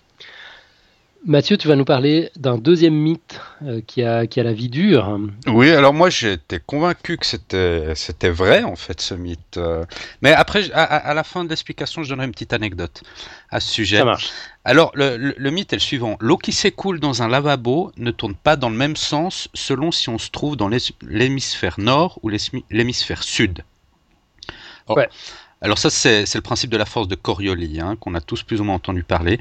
Mathieu, 1.27 1.57
tu 1.57 1.67
vas 1.67 1.75
nous 1.75 1.85
parler 1.85 2.29
d'un 2.35 2.59
deuxième 2.59 2.93
mythe 2.93 3.41
euh, 3.63 3.81
qui, 3.85 4.03
a, 4.03 4.27
qui 4.27 4.39
a 4.39 4.43
la 4.43 4.53
vie 4.53 4.69
dure. 4.69 5.19
Oui, 5.47 5.71
alors 5.71 5.91
moi 5.91 6.11
j'étais 6.11 6.59
convaincu 6.59 7.17
que 7.17 7.25
c'était, 7.25 7.95
c'était 7.95 8.29
vrai 8.29 8.61
en 8.61 8.75
fait 8.75 9.01
ce 9.01 9.15
mythe. 9.15 9.59
Mais 10.21 10.33
après, 10.33 10.71
à, 10.71 11.13
la 11.15 11.23
fin 11.23 11.43
de 11.43 11.49
l'explication, 11.49 12.03
je 12.03 12.09
donnerai 12.09 12.27
une 12.27 12.31
petite 12.31 12.53
anecdote 12.53 13.01
à 13.49 13.59
ce 13.59 13.71
sujet. 13.71 13.97
Ça 13.97 14.05
marche. 14.05 14.29
Alors 14.65 14.91
le, 14.93 15.17
le, 15.17 15.51
mythe 15.51 15.73
est 15.73 15.77
le 15.77 15.81
suivant. 15.81 16.15
L'eau 16.19 16.37
qui 16.37 16.51
s'écoule 16.51 16.99
dans 16.99 17.23
un 17.23 17.27
lavabo 17.27 17.91
ne 17.97 18.11
tourne 18.11 18.35
pas 18.35 18.55
dans 18.55 18.69
le 18.69 18.77
même 18.77 18.95
sens 18.95 19.49
selon 19.55 19.91
si 19.91 20.09
on 20.09 20.19
se 20.19 20.29
trouve 20.29 20.55
dans 20.55 20.69
l'hémisphère 21.01 21.79
nord 21.79 22.19
ou 22.21 22.29
l'hémisphère 22.69 23.23
sud. 23.23 23.63
ouais. 24.89 25.09
Alors 25.65 25.79
ça, 25.79 25.89
c'est 25.89 26.35
le 26.35 26.41
principe 26.41 26.69
de 26.69 26.77
la 26.77 26.85
force 26.85 27.07
de 27.07 27.15
Coriolis, 27.15 27.79
hein, 27.81 27.95
qu'on 27.99 28.13
a 28.13 28.21
tous 28.21 28.43
plus 28.43 28.61
ou 28.61 28.63
moins 28.63 28.75
entendu 28.75 29.01
parler. 29.01 29.39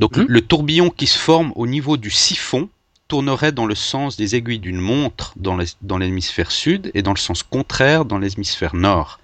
Donc 0.00 0.16
mmh. 0.16 0.24
le 0.26 0.40
tourbillon 0.40 0.90
qui 0.90 1.06
se 1.06 1.16
forme 1.16 1.52
au 1.54 1.68
niveau 1.68 1.96
du 1.96 2.10
siphon 2.10 2.68
tournerait 3.06 3.52
dans 3.52 3.66
le 3.66 3.76
sens 3.76 4.16
des 4.16 4.34
aiguilles 4.34 4.58
d'une 4.58 4.80
montre 4.80 5.32
dans 5.36 5.98
l'hémisphère 5.98 6.50
sud 6.50 6.90
et 6.94 7.02
dans 7.02 7.12
le 7.12 7.18
sens 7.18 7.44
contraire 7.44 8.04
dans 8.04 8.18
l'hémisphère 8.18 8.74
nord. 8.74 9.20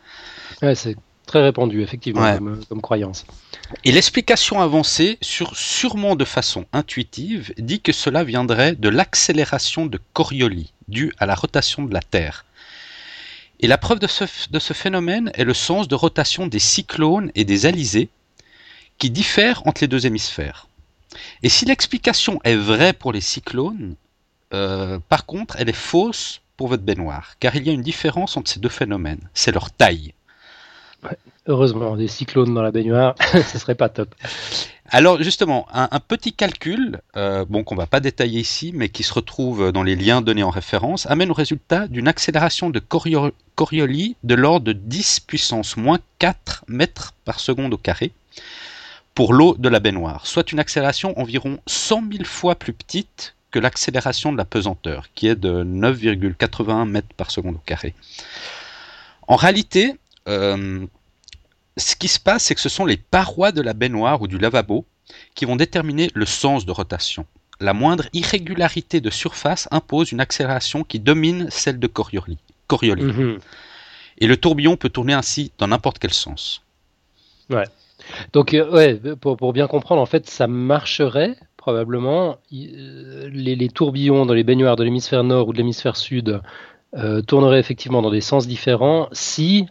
Ouais, 0.63 0.77
c'est 0.77 0.97
très 1.27 1.43
répandu, 1.43 1.83
effectivement, 1.83 2.39
comme, 2.69 2.81
croyance. 2.81 3.27
Et 3.85 3.91
l'explication 3.91 4.61
avancée, 4.61 5.19
sur, 5.23 5.57
sûrement 5.57 6.15
de 6.15 6.25
façon 6.25 6.67
intuitive, 6.73 7.53
dit 7.59 7.81
que 7.81 7.91
cela 7.91 8.23
viendrait 8.23 8.77
de 8.77 8.89
l'accélération 8.89 9.87
de 9.87 9.99
Coriolis, 10.13 10.73
due 10.87 11.13
à 11.19 11.27
la 11.27 11.35
rotation 11.35 11.83
de 11.83 11.93
la 11.93 12.03
Terre. 12.03 12.45
Et 13.61 13.67
la 13.67 13.79
preuve 13.79 13.99
de 13.99 14.07
ce, 14.07 14.73
phénomène 14.75 15.31
est 15.35 15.45
le 15.45 15.55
sens 15.55 15.89
de 15.89 15.95
rotation 15.95 16.47
des 16.47 16.59
cyclones 16.59 17.31
et 17.35 17.45
des 17.45 17.67
alizés, 17.67 18.11
qui 18.99 19.11
diffèrent 19.11 19.67
entre 19.67 19.83
les 19.83 19.89
deux 19.89 20.07
hémisphères. 20.07 20.69
Et 21.43 21.49
si 21.49 21.65
l'explication 21.65 22.41
est 22.45 22.57
vraie 22.57 22.93
pour 22.93 23.13
les 23.13 23.21
cyclones, 23.21 23.95
euh, 24.53 24.99
par 25.09 25.27
contre, 25.27 25.57
elle 25.59 25.69
est 25.69 25.73
fausse 25.73 26.41
pour 26.57 26.69
votre 26.69 26.83
baignoire, 26.83 27.37
car 27.41 27.57
il 27.57 27.67
y 27.67 27.71
a 27.71 27.73
une 27.73 27.83
différence 27.83 28.37
entre 28.37 28.51
ces 28.51 28.61
deux 28.61 28.69
phénomènes, 28.69 29.29
c'est 29.35 29.53
leur 29.53 29.71
taille. 29.71 30.15
heureusement, 31.47 31.97
des 31.97 32.09
cyclones 32.09 32.55
dans 32.55 32.63
la 32.63 32.71
baignoire, 32.71 33.15
ce 33.33 33.59
serait 33.59 33.75
pas 33.75 33.89
top. 33.89 34.15
Alors 34.91 35.21
justement, 35.23 35.67
un, 35.73 36.01
petit 36.01 36.33
calcul, 36.33 37.01
euh, 37.17 37.45
bon 37.49 37.65
qu'on 37.65 37.75
va 37.75 37.87
pas 37.87 37.99
détailler 38.01 38.41
ici, 38.41 38.73
mais 38.75 38.89
qui 38.89 39.03
se 39.03 39.13
retrouve 39.13 39.73
dans 39.73 39.83
les 39.83 39.97
liens 39.97 40.21
donnés 40.21 40.45
en 40.45 40.51
référence, 40.51 41.07
amène 41.07 41.31
au 41.31 41.35
résultat 41.35 41.89
d'une 41.89 42.07
accélération 42.07 42.71
de 42.71 42.79
Coriolis 42.79 44.17
de 44.23 44.35
l'ordre 44.35 44.67
de 44.67 44.73
10 44.73 45.21
puissance 45.21 45.77
moins 45.77 45.99
4 46.21 46.65
mètres 46.69 47.15
par 47.25 47.41
seconde 47.41 47.75
au 47.75 47.79
carré 47.79 48.13
pour 49.15 49.33
l'eau 49.33 49.57
de 49.59 49.69
la 49.69 49.81
baignoire, 49.81 50.27
soit 50.27 50.53
une 50.53 50.61
accélération 50.61 51.19
environ 51.19 51.59
100 51.67 52.03
000 52.13 52.25
fois 52.25 52.55
plus 52.55 52.75
petite 52.75 53.35
que 53.51 53.59
l'accélération 53.59 54.31
de 54.31 54.37
la 54.37 54.45
pesanteur, 54.45 55.09
qui 55.15 55.27
est 55.27 55.37
de 55.37 55.65
9,81 55.65 56.87
mètres 56.87 57.15
par 57.17 57.31
seconde 57.31 57.57
au 57.57 57.63
carré. 57.65 57.95
En 59.27 59.37
réalité, 59.37 59.95
euh, 60.29 60.87
ce 61.77 61.97
qui 61.97 62.09
se 62.09 62.19
passe, 62.19 62.45
c'est 62.45 62.55
que 62.55 62.61
ce 62.61 62.69
sont 62.69 62.87
les 62.87 62.97
parois 62.97 63.53
de 63.53 63.61
la 63.61 63.75
baignoire 63.75 64.23
ou 64.23 64.29
du 64.29 64.39
lavabo 64.39 64.87
qui 65.35 65.45
vont 65.45 65.57
déterminer 65.57 66.11
le 66.15 66.27
sens 66.27 66.67
de 66.67 66.73
rotation. 66.73 67.27
La 67.61 67.73
moindre 67.73 68.05
irrégularité 68.13 69.01
de 69.01 69.11
surface 69.11 69.69
impose 69.71 70.13
une 70.13 70.21
accélération 70.21 70.85
qui 70.85 71.01
domine 71.01 71.49
celle 71.51 71.79
de 71.79 71.87
Coriolis. 71.87 72.39
Mhm. 72.73 73.39
Et 74.19 74.27
le 74.27 74.37
tourbillon 74.37 74.77
peut 74.77 74.89
tourner 74.89 75.13
ainsi 75.13 75.53
dans 75.59 75.69
n'importe 75.69 75.99
quel 75.99 76.13
sens. 76.13 76.63
Ouais. 77.51 77.65
Donc, 78.33 78.55
euh, 78.55 78.71
ouais, 78.71 79.01
pour, 79.21 79.37
pour, 79.37 79.53
bien 79.53 79.67
comprendre, 79.67 80.01
en 80.01 80.07
fait, 80.07 80.29
ça 80.29 80.47
marcherait 80.47 81.37
probablement. 81.57 82.39
Euh, 82.53 83.29
les, 83.33 83.57
les, 83.57 83.69
tourbillons 83.69 84.27
dans 84.27 84.35
les 84.35 84.45
baignoires 84.45 84.77
de 84.77 84.85
l'hémisphère 84.85 85.25
nord 85.25 85.49
ou 85.49 85.53
de 85.53 85.59
l'hémisphère 85.59 85.97
sud 85.97 86.41
euh, 86.95 87.23
tourneraient 87.23 87.61
effectivement 87.61 88.03
dans 88.03 88.11
des 88.11 88.21
sens 88.21 88.47
différents 88.47 89.09
si 89.13 89.67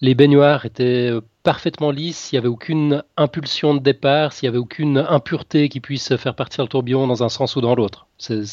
les 0.00 0.14
baignoires 0.14 0.64
étaient 0.66 1.10
parfaitement 1.44 1.92
lisses, 1.92 2.16
s'il 2.16 2.36
n'y 2.36 2.38
avait 2.38 2.48
aucune 2.48 3.04
impulsion 3.16 3.74
de 3.74 3.78
départ, 3.78 4.32
s'il 4.32 4.48
n'y 4.48 4.48
avait 4.48 4.58
aucune 4.58 4.98
impureté 4.98 5.68
qui 5.68 5.78
puisse 5.78 6.16
faire 6.16 6.34
partir 6.34 6.64
le 6.64 6.68
tourbillon 6.68 7.06
dans 7.06 7.22
un 7.22 7.28
sens 7.28 7.54
ou 7.54 7.60
dans 7.60 7.76
l'autre. 7.76 8.06
C'est 8.18 8.44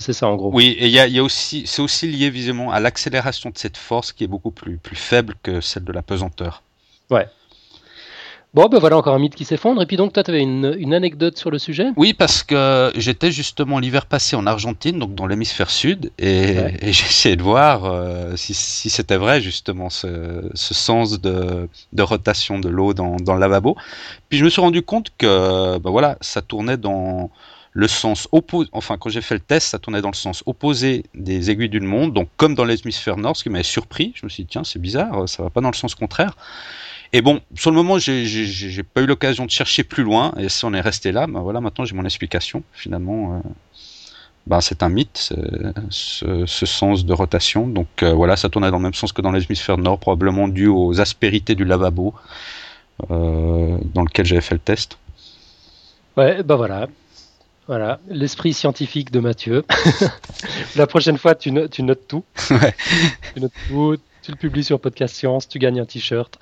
ça 0.00 0.26
en 0.26 0.34
gros. 0.34 0.50
Oui, 0.52 0.76
et 0.80 0.86
il 0.86 0.92
y 0.92 0.98
a, 0.98 1.06
y 1.06 1.18
a, 1.18 1.22
aussi, 1.22 1.66
c'est 1.66 1.82
aussi 1.82 2.08
lié 2.08 2.30
visiblement 2.30 2.72
à 2.72 2.80
l'accélération 2.80 3.50
de 3.50 3.58
cette 3.58 3.76
force 3.76 4.12
qui 4.12 4.24
est 4.24 4.28
beaucoup 4.28 4.50
plus, 4.50 4.78
plus 4.78 4.96
faible 4.96 5.34
que 5.42 5.60
celle 5.60 5.84
de 5.84 5.92
la 5.92 6.02
pesanteur. 6.02 6.62
Ouais. 7.10 7.28
Bon, 8.54 8.66
ben 8.66 8.78
voilà 8.78 8.96
encore 8.96 9.14
un 9.14 9.18
mythe 9.18 9.34
qui 9.34 9.44
s'effondre. 9.44 9.82
Et 9.82 9.86
puis 9.86 9.98
donc, 9.98 10.14
toi, 10.14 10.22
tu 10.22 10.30
avais 10.30 10.42
une, 10.42 10.74
une, 10.78 10.94
anecdote 10.94 11.36
sur 11.36 11.50
le 11.50 11.58
sujet? 11.58 11.88
Oui, 11.96 12.14
parce 12.14 12.42
que 12.42 12.90
j'étais 12.96 13.30
justement 13.30 13.78
l'hiver 13.78 14.06
passé 14.06 14.36
en 14.36 14.46
Argentine, 14.46 14.98
donc 14.98 15.14
dans 15.14 15.26
l'hémisphère 15.26 15.70
sud, 15.70 16.10
et, 16.18 16.56
ouais. 16.56 16.76
et 16.80 16.92
j'ai 16.94 17.04
essayé 17.04 17.36
de 17.36 17.42
voir 17.42 17.84
euh, 17.84 18.36
si, 18.36 18.54
si 18.54 18.88
c'était 18.88 19.18
vrai, 19.18 19.42
justement, 19.42 19.90
ce, 19.90 20.48
ce 20.54 20.72
sens 20.72 21.20
de, 21.20 21.68
de, 21.92 22.02
rotation 22.02 22.58
de 22.58 22.70
l'eau 22.70 22.94
dans, 22.94 23.16
dans, 23.16 23.34
le 23.34 23.40
lavabo. 23.40 23.76
Puis 24.30 24.38
je 24.38 24.44
me 24.44 24.48
suis 24.48 24.62
rendu 24.62 24.80
compte 24.80 25.10
que, 25.18 25.76
ben 25.78 25.90
voilà, 25.90 26.16
ça 26.22 26.40
tournait 26.40 26.78
dans 26.78 27.30
le 27.72 27.86
sens 27.86 28.28
opposé, 28.32 28.68
enfin 28.72 28.96
quand 28.98 29.10
j'ai 29.10 29.20
fait 29.20 29.34
le 29.34 29.40
test, 29.40 29.68
ça 29.68 29.78
tournait 29.78 30.00
dans 30.00 30.10
le 30.10 30.16
sens 30.16 30.42
opposé 30.46 31.04
des 31.14 31.50
aiguilles 31.50 31.68
d'une 31.68 31.84
montre, 31.84 32.14
donc 32.14 32.28
comme 32.38 32.54
dans 32.54 32.64
l'hémisphère 32.64 33.18
nord, 33.18 33.36
ce 33.36 33.42
qui 33.42 33.50
m'avait 33.50 33.62
surpris. 33.62 34.12
Je 34.16 34.24
me 34.24 34.30
suis 34.30 34.44
dit, 34.44 34.48
tiens, 34.50 34.64
c'est 34.64 34.80
bizarre, 34.80 35.28
ça 35.28 35.42
va 35.42 35.50
pas 35.50 35.60
dans 35.60 35.70
le 35.70 35.76
sens 35.76 35.94
contraire. 35.94 36.34
Et 37.12 37.22
bon, 37.22 37.40
sur 37.54 37.70
le 37.70 37.76
moment, 37.76 37.98
j'ai 37.98 38.82
pas 38.82 39.00
eu 39.00 39.06
l'occasion 39.06 39.46
de 39.46 39.50
chercher 39.50 39.84
plus 39.84 40.02
loin, 40.02 40.34
et 40.38 40.48
si 40.48 40.64
on 40.64 40.74
est 40.74 40.80
resté 40.80 41.12
là, 41.12 41.26
ben 41.26 41.40
voilà, 41.40 41.60
maintenant 41.60 41.84
j'ai 41.84 41.94
mon 41.94 42.04
explication. 42.04 42.62
Finalement, 42.72 43.36
euh, 43.36 43.48
ben 44.46 44.60
c'est 44.60 44.82
un 44.82 44.88
mythe, 44.88 45.32
ce, 45.90 46.44
ce, 46.46 46.66
sens 46.66 47.06
de 47.06 47.12
rotation. 47.12 47.66
Donc 47.66 47.88
euh, 48.02 48.12
voilà, 48.12 48.36
ça 48.36 48.48
tournait 48.48 48.70
dans 48.70 48.78
le 48.78 48.82
même 48.82 48.94
sens 48.94 49.12
que 49.12 49.22
dans 49.22 49.32
l'hémisphère 49.32 49.78
nord, 49.78 49.98
probablement 49.98 50.48
dû 50.48 50.66
aux 50.66 51.00
aspérités 51.00 51.54
du 51.54 51.64
lavabo 51.64 52.14
euh, 53.10 53.78
dans 53.94 54.02
lequel 54.02 54.26
j'avais 54.26 54.40
fait 54.40 54.54
le 54.54 54.60
test. 54.60 54.98
Ouais, 56.16 56.42
ben 56.42 56.56
voilà. 56.56 56.88
Voilà, 57.68 58.00
l'esprit 58.08 58.54
scientifique 58.54 59.10
de 59.12 59.20
Mathieu. 59.20 59.62
La 60.76 60.86
prochaine 60.86 61.18
fois, 61.18 61.34
tu, 61.34 61.52
no 61.52 61.68
tu 61.68 61.82
notes 61.82 62.08
tout. 62.08 62.24
Ouais. 62.50 62.74
Tu 63.34 63.40
notes 63.40 63.52
tout, 63.68 63.96
tu 64.28 64.32
le 64.32 64.36
publies 64.36 64.64
sur 64.64 64.78
Podcast 64.78 65.14
Science, 65.14 65.48
tu 65.48 65.58
gagnes 65.58 65.80
un 65.80 65.86
t-shirt. 65.86 66.38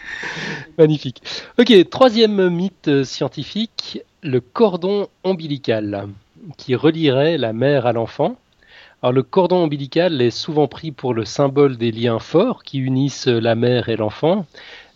Magnifique. 0.78 1.22
Ok, 1.60 1.72
troisième 1.88 2.48
mythe 2.48 3.04
scientifique, 3.04 4.00
le 4.24 4.40
cordon 4.40 5.06
ombilical, 5.22 6.08
qui 6.56 6.74
relierait 6.74 7.38
la 7.38 7.52
mère 7.52 7.86
à 7.86 7.92
l'enfant. 7.92 8.36
Alors 9.00 9.12
le 9.12 9.22
cordon 9.22 9.58
ombilical 9.58 10.20
est 10.20 10.32
souvent 10.32 10.66
pris 10.66 10.90
pour 10.90 11.14
le 11.14 11.24
symbole 11.24 11.76
des 11.76 11.92
liens 11.92 12.18
forts 12.18 12.64
qui 12.64 12.78
unissent 12.78 13.28
la 13.28 13.54
mère 13.54 13.88
et 13.88 13.96
l'enfant. 13.96 14.44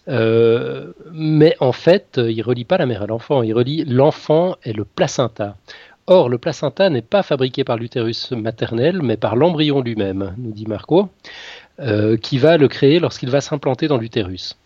Euh, 0.08 0.92
mais 1.12 1.54
en 1.60 1.70
fait, 1.70 2.20
il 2.20 2.42
relie 2.42 2.64
pas 2.64 2.78
la 2.78 2.86
mère 2.86 3.02
à 3.02 3.06
l'enfant, 3.06 3.44
il 3.44 3.54
relie 3.54 3.84
l'enfant 3.84 4.56
et 4.64 4.72
le 4.72 4.84
placenta. 4.84 5.54
Or, 6.10 6.30
le 6.30 6.38
placenta 6.38 6.88
n'est 6.88 7.02
pas 7.02 7.22
fabriqué 7.22 7.64
par 7.64 7.76
l'utérus 7.76 8.32
maternel, 8.32 9.02
mais 9.02 9.18
par 9.18 9.36
l'embryon 9.36 9.82
lui-même, 9.82 10.34
nous 10.38 10.52
dit 10.52 10.64
Marco, 10.66 11.10
qui 12.22 12.38
va 12.38 12.56
le 12.56 12.66
créer 12.68 12.98
lorsqu'il 12.98 13.30
va 13.30 13.40
s'implanter 13.40 13.86
dans 13.86 13.98
l'utérus. 13.98 14.56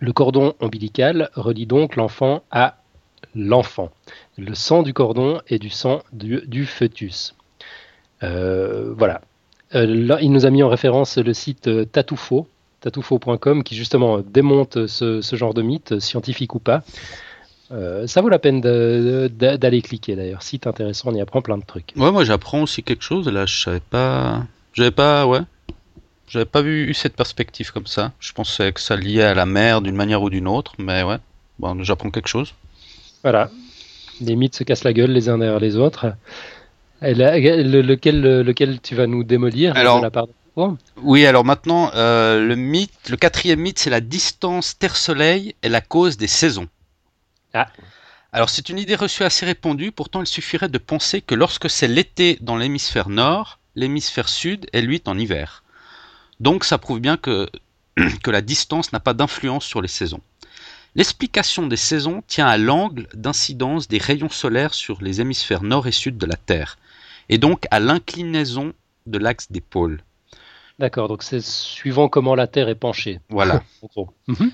Le 0.00 0.12
cordon 0.12 0.54
ombilical 0.60 1.30
relie 1.34 1.66
donc 1.66 1.96
l'enfant 1.96 2.42
à 2.50 2.76
l'enfant. 3.34 3.90
Le 4.38 4.54
sang 4.54 4.82
du 4.82 4.92
cordon 4.94 5.40
est 5.48 5.58
du 5.58 5.70
sang 5.70 6.02
du, 6.12 6.66
fœtus. 6.66 7.34
Euh, 8.22 8.92
voilà. 8.96 9.20
Euh, 9.74 10.18
il 10.20 10.32
nous 10.32 10.46
a 10.46 10.50
mis 10.50 10.62
en 10.62 10.68
référence 10.68 11.18
le 11.18 11.32
site 11.32 11.92
Tatoufo, 11.92 12.48
tatoufo.com, 12.80 13.62
qui 13.62 13.76
justement 13.76 14.20
démonte 14.20 14.86
ce, 14.86 15.20
genre 15.32 15.54
de 15.54 15.62
mythe, 15.62 16.00
scientifique 16.00 16.54
ou 16.54 16.58
pas. 16.58 16.82
Euh, 17.72 18.06
ça 18.08 18.20
vaut 18.20 18.28
la 18.28 18.40
peine 18.40 18.60
d'aller 18.60 19.82
cliquer 19.82 20.16
d'ailleurs. 20.16 20.42
Site 20.42 20.66
intéressant, 20.66 21.10
on 21.10 21.14
y 21.14 21.20
apprend 21.20 21.40
plein 21.40 21.58
de 21.58 21.64
trucs. 21.64 21.92
Ouais, 21.96 22.10
moi 22.10 22.24
j'apprends 22.24 22.62
aussi 22.62 22.82
quelque 22.82 23.04
chose. 23.04 23.28
Là, 23.28 23.46
je 23.46 23.60
savais 23.60 23.80
pas. 23.80 24.44
J'avais 24.72 24.90
pas, 24.90 25.26
ouais. 25.26 25.40
J'avais 26.30 26.44
pas 26.44 26.62
vu 26.62 26.88
eu 26.88 26.94
cette 26.94 27.16
perspective 27.16 27.72
comme 27.72 27.88
ça. 27.88 28.12
Je 28.20 28.32
pensais 28.32 28.70
que 28.70 28.80
ça 28.80 28.94
liait 28.94 29.24
à 29.24 29.34
la 29.34 29.46
mer 29.46 29.82
d'une 29.82 29.96
manière 29.96 30.22
ou 30.22 30.30
d'une 30.30 30.46
autre, 30.46 30.74
mais 30.78 31.02
ouais. 31.02 31.16
Bon, 31.58 31.82
j'apprends 31.82 32.10
quelque 32.12 32.28
chose. 32.28 32.54
Voilà. 33.24 33.50
Les 34.20 34.36
mythes 34.36 34.54
se 34.54 34.62
cassent 34.62 34.84
la 34.84 34.92
gueule 34.92 35.10
les 35.10 35.28
uns 35.28 35.38
derrière 35.38 35.58
les 35.58 35.76
autres. 35.76 36.14
Et 37.02 37.14
là, 37.14 37.36
lequel, 37.36 38.42
lequel 38.42 38.80
tu 38.80 38.94
vas 38.94 39.08
nous 39.08 39.24
démolir 39.24 39.76
alors, 39.76 40.00
la 40.00 40.12
part 40.12 40.28
de... 40.28 40.32
oh. 40.54 40.76
Oui, 41.02 41.26
alors 41.26 41.44
maintenant, 41.44 41.90
euh, 41.96 42.46
le 42.46 42.54
mythe, 42.54 43.10
le 43.10 43.16
quatrième 43.16 43.58
mythe, 43.58 43.80
c'est 43.80 43.90
la 43.90 44.00
distance 44.00 44.78
Terre-Soleil 44.78 45.56
est 45.62 45.68
la 45.68 45.80
cause 45.80 46.16
des 46.16 46.28
saisons. 46.28 46.68
Ah. 47.54 47.66
Alors 48.32 48.50
c'est 48.50 48.68
une 48.68 48.78
idée 48.78 48.94
reçue 48.94 49.24
assez 49.24 49.44
répandue, 49.46 49.90
pourtant 49.90 50.20
il 50.20 50.28
suffirait 50.28 50.68
de 50.68 50.78
penser 50.78 51.22
que 51.22 51.34
lorsque 51.34 51.68
c'est 51.68 51.88
l'été 51.88 52.38
dans 52.40 52.56
l'hémisphère 52.56 53.08
nord, 53.08 53.58
l'hémisphère 53.74 54.28
sud 54.28 54.68
est 54.72 54.82
lui 54.82 55.02
en 55.06 55.18
hiver. 55.18 55.64
Donc 56.40 56.64
ça 56.64 56.78
prouve 56.78 57.00
bien 57.00 57.16
que, 57.16 57.48
que 58.22 58.30
la 58.30 58.40
distance 58.40 58.92
n'a 58.92 59.00
pas 59.00 59.14
d'influence 59.14 59.64
sur 59.64 59.82
les 59.82 59.88
saisons. 59.88 60.20
L'explication 60.96 61.66
des 61.68 61.76
saisons 61.76 62.22
tient 62.26 62.48
à 62.48 62.58
l'angle 62.58 63.06
d'incidence 63.14 63.86
des 63.86 63.98
rayons 63.98 64.28
solaires 64.28 64.74
sur 64.74 65.00
les 65.00 65.20
hémisphères 65.20 65.62
nord 65.62 65.86
et 65.86 65.92
sud 65.92 66.18
de 66.18 66.26
la 66.26 66.36
Terre, 66.36 66.78
et 67.28 67.38
donc 67.38 67.66
à 67.70 67.78
l'inclinaison 67.78 68.72
de 69.06 69.18
l'axe 69.18 69.52
des 69.52 69.60
pôles. 69.60 70.02
D'accord, 70.80 71.08
donc 71.08 71.22
c'est 71.22 71.42
suivant 71.42 72.08
comment 72.08 72.34
la 72.34 72.46
Terre 72.48 72.68
est 72.68 72.74
penchée. 72.74 73.20
Voilà. 73.28 73.62
-hmm. 74.28 74.50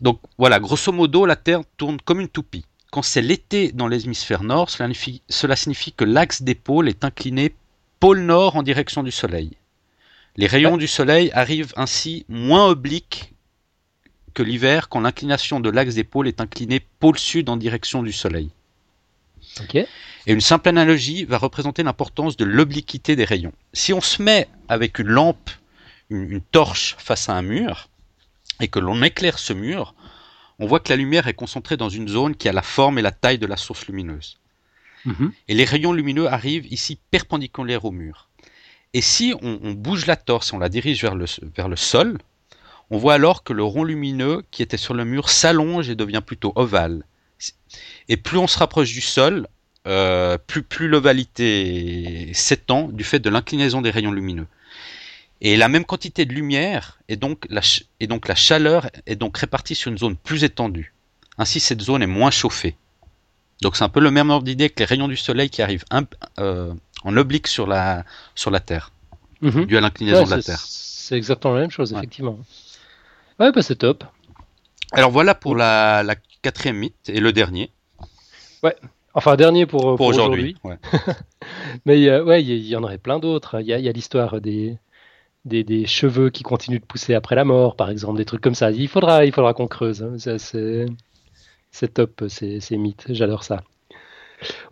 Donc 0.00 0.20
voilà, 0.38 0.60
grosso 0.60 0.92
modo, 0.92 1.26
la 1.26 1.36
Terre 1.36 1.62
tourne 1.76 1.98
comme 2.04 2.20
une 2.20 2.28
toupie. 2.28 2.66
Quand 2.92 3.02
c'est 3.02 3.22
l'été 3.22 3.72
dans 3.72 3.88
l'hémisphère 3.88 4.44
nord, 4.44 4.70
cela 4.70 4.86
signifie, 4.86 5.22
cela 5.28 5.56
signifie 5.56 5.92
que 5.92 6.04
l'axe 6.04 6.42
des 6.42 6.54
pôles 6.54 6.88
est 6.88 7.04
incliné 7.04 7.54
pôle 7.98 8.20
nord 8.20 8.56
en 8.56 8.62
direction 8.62 9.02
du 9.02 9.10
Soleil. 9.10 9.56
Les 10.36 10.46
rayons 10.46 10.72
ouais. 10.72 10.78
du 10.78 10.86
Soleil 10.88 11.30
arrivent 11.32 11.72
ainsi 11.76 12.24
moins 12.28 12.66
obliques 12.66 13.32
que 14.34 14.42
l'hiver 14.42 14.88
quand 14.88 15.00
l'inclination 15.00 15.60
de 15.60 15.70
l'axe 15.70 15.94
des 15.94 16.04
pôles 16.04 16.28
est 16.28 16.40
inclinée 16.40 16.80
pôle 16.80 17.18
sud 17.18 17.48
en 17.48 17.56
direction 17.56 18.02
du 18.02 18.12
Soleil. 18.12 18.50
Okay. 19.62 19.86
Et 20.26 20.32
une 20.32 20.40
simple 20.40 20.68
analogie 20.68 21.24
va 21.24 21.38
représenter 21.38 21.82
l'importance 21.82 22.36
de 22.36 22.44
l'obliquité 22.44 23.14
des 23.14 23.24
rayons. 23.24 23.52
Si 23.72 23.92
on 23.92 24.00
se 24.00 24.20
met 24.22 24.48
avec 24.68 24.98
une 24.98 25.08
lampe, 25.08 25.50
une, 26.10 26.30
une 26.30 26.40
torche 26.40 26.96
face 26.98 27.28
à 27.28 27.34
un 27.34 27.42
mur, 27.42 27.88
et 28.60 28.68
que 28.68 28.78
l'on 28.80 29.02
éclaire 29.02 29.38
ce 29.38 29.52
mur, 29.52 29.94
on 30.58 30.66
voit 30.66 30.80
que 30.80 30.88
la 30.90 30.96
lumière 30.96 31.28
est 31.28 31.34
concentrée 31.34 31.76
dans 31.76 31.88
une 31.88 32.08
zone 32.08 32.34
qui 32.36 32.48
a 32.48 32.52
la 32.52 32.62
forme 32.62 32.98
et 32.98 33.02
la 33.02 33.12
taille 33.12 33.38
de 33.38 33.46
la 33.46 33.56
source 33.56 33.86
lumineuse. 33.86 34.38
-hmm. 35.06 35.30
Et 35.48 35.54
les 35.54 35.64
rayons 35.64 35.92
lumineux 35.92 36.28
arrivent 36.28 36.66
ici 36.72 36.98
perpendiculaires 37.10 37.84
au 37.84 37.90
mur. 37.90 38.28
Et 38.94 39.00
si 39.00 39.34
on, 39.42 39.72
bouge 39.72 40.06
la 40.06 40.14
torse 40.14 40.52
on 40.52 40.58
la 40.58 40.68
dirige 40.68 41.02
vers 41.02 41.16
le, 41.16 41.76
sol, 41.76 42.18
on 42.90 42.96
voit 42.96 43.14
alors 43.14 43.42
que 43.42 43.52
le 43.52 43.64
rond 43.64 43.82
lumineux 43.82 44.44
qui 44.52 44.62
était 44.62 44.76
sur 44.76 44.94
le 44.94 45.04
mur 45.04 45.28
s'allonge 45.28 45.90
et 45.90 45.96
devient 45.96 46.22
plutôt 46.24 46.52
ovale. 46.54 47.04
Et 48.08 48.16
plus 48.16 48.38
on 48.38 48.46
se 48.46 48.56
rapproche 48.56 48.92
du 48.92 49.00
sol, 49.00 49.48
euh, 49.88 50.38
plus, 50.38 50.62
plus 50.62 50.86
l'ovalité 50.86 52.30
s'étend 52.34 52.88
du 52.88 53.02
fait 53.02 53.18
de 53.18 53.28
l'inclinaison 53.30 53.82
des 53.82 53.90
rayons 53.90 54.12
lumineux. 54.12 54.46
Et 55.40 55.56
la 55.56 55.68
même 55.68 55.84
quantité 55.84 56.24
de 56.24 56.32
lumière 56.32 57.00
et 57.08 57.16
donc 57.16 57.46
la 57.50 58.34
chaleur 58.36 58.88
est 59.06 59.16
donc 59.16 59.36
répartie 59.36 59.74
sur 59.74 59.90
une 59.90 59.98
zone 59.98 60.16
plus 60.16 60.44
étendue. 60.44 60.94
Ainsi, 61.36 61.58
cette 61.58 61.82
zone 61.82 62.02
est 62.02 62.06
moins 62.06 62.30
chauffée. 62.30 62.76
Donc 63.62 63.76
c'est 63.76 63.84
un 63.84 63.88
peu 63.88 64.00
le 64.00 64.10
même 64.10 64.30
ordre 64.30 64.44
d'idée 64.44 64.68
que 64.70 64.80
les 64.80 64.84
rayons 64.84 65.08
du 65.08 65.16
soleil 65.16 65.48
qui 65.50 65.62
arrivent 65.62 65.84
un, 65.90 66.04
euh, 66.38 66.72
en 67.04 67.16
oblique 67.16 67.46
sur 67.46 67.66
la, 67.66 68.04
sur 68.34 68.50
la 68.50 68.60
Terre, 68.60 68.90
mm 69.40 69.48
-hmm. 69.48 69.66
dû 69.66 69.76
à 69.76 69.80
l'inclinaison 69.80 70.20
ouais, 70.20 70.24
de 70.24 70.30
la 70.30 70.42
Terre. 70.42 70.60
C'est 70.60 71.16
exactement 71.16 71.54
la 71.54 71.60
même 71.60 71.70
chose, 71.70 71.92
ouais. 71.92 71.98
effectivement. 71.98 72.38
Ouais, 73.38 73.52
bah 73.52 73.62
c'est 73.62 73.76
top. 73.76 74.04
Alors 74.92 75.10
voilà 75.10 75.34
pour 75.34 75.54
la, 75.56 76.02
la, 76.02 76.14
quatrième 76.42 76.76
mythe 76.76 77.08
et 77.08 77.20
le 77.20 77.32
dernier. 77.32 77.70
Ouais, 78.62 78.76
enfin 79.14 79.34
dernier 79.36 79.64
pour, 79.66 79.82
pour, 79.82 79.96
pour 79.96 80.06
aujourd'hui. 80.06 80.56
Ouais. 80.62 80.78
Mais 81.86 81.96
euh, 82.08 82.22
ouais, 82.22 82.42
il 82.42 82.50
y, 82.50 82.68
y, 82.68 82.76
en 82.76 82.82
aurait 82.82 82.98
plein 82.98 83.18
d'autres. 83.18 83.60
Il 83.60 83.66
y 83.66 83.72
a, 83.72 83.92
l'histoire 83.92 84.40
des, 84.40 84.78
des, 85.44 85.86
cheveux 85.86 86.30
qui 86.30 86.42
continuent 86.42 86.80
de 86.80 86.84
pousser 86.84 87.14
après 87.14 87.34
la 87.34 87.44
mort, 87.44 87.76
par 87.76 87.88
exemple, 87.90 88.18
des 88.18 88.24
trucs 88.24 88.40
comme 88.40 88.54
ça. 88.54 88.70
Il 88.70 88.88
faudra, 88.88 89.24
il 89.24 89.32
faudra 89.32 89.54
qu'on 89.54 89.68
creuse. 89.68 90.02
Hein. 90.02 90.38
C'est 90.38 90.86
top, 91.92 92.24
ces, 92.28 92.60
ces 92.60 92.76
mythes. 92.76 93.06
J'adore 93.10 93.44
ça. 93.44 93.62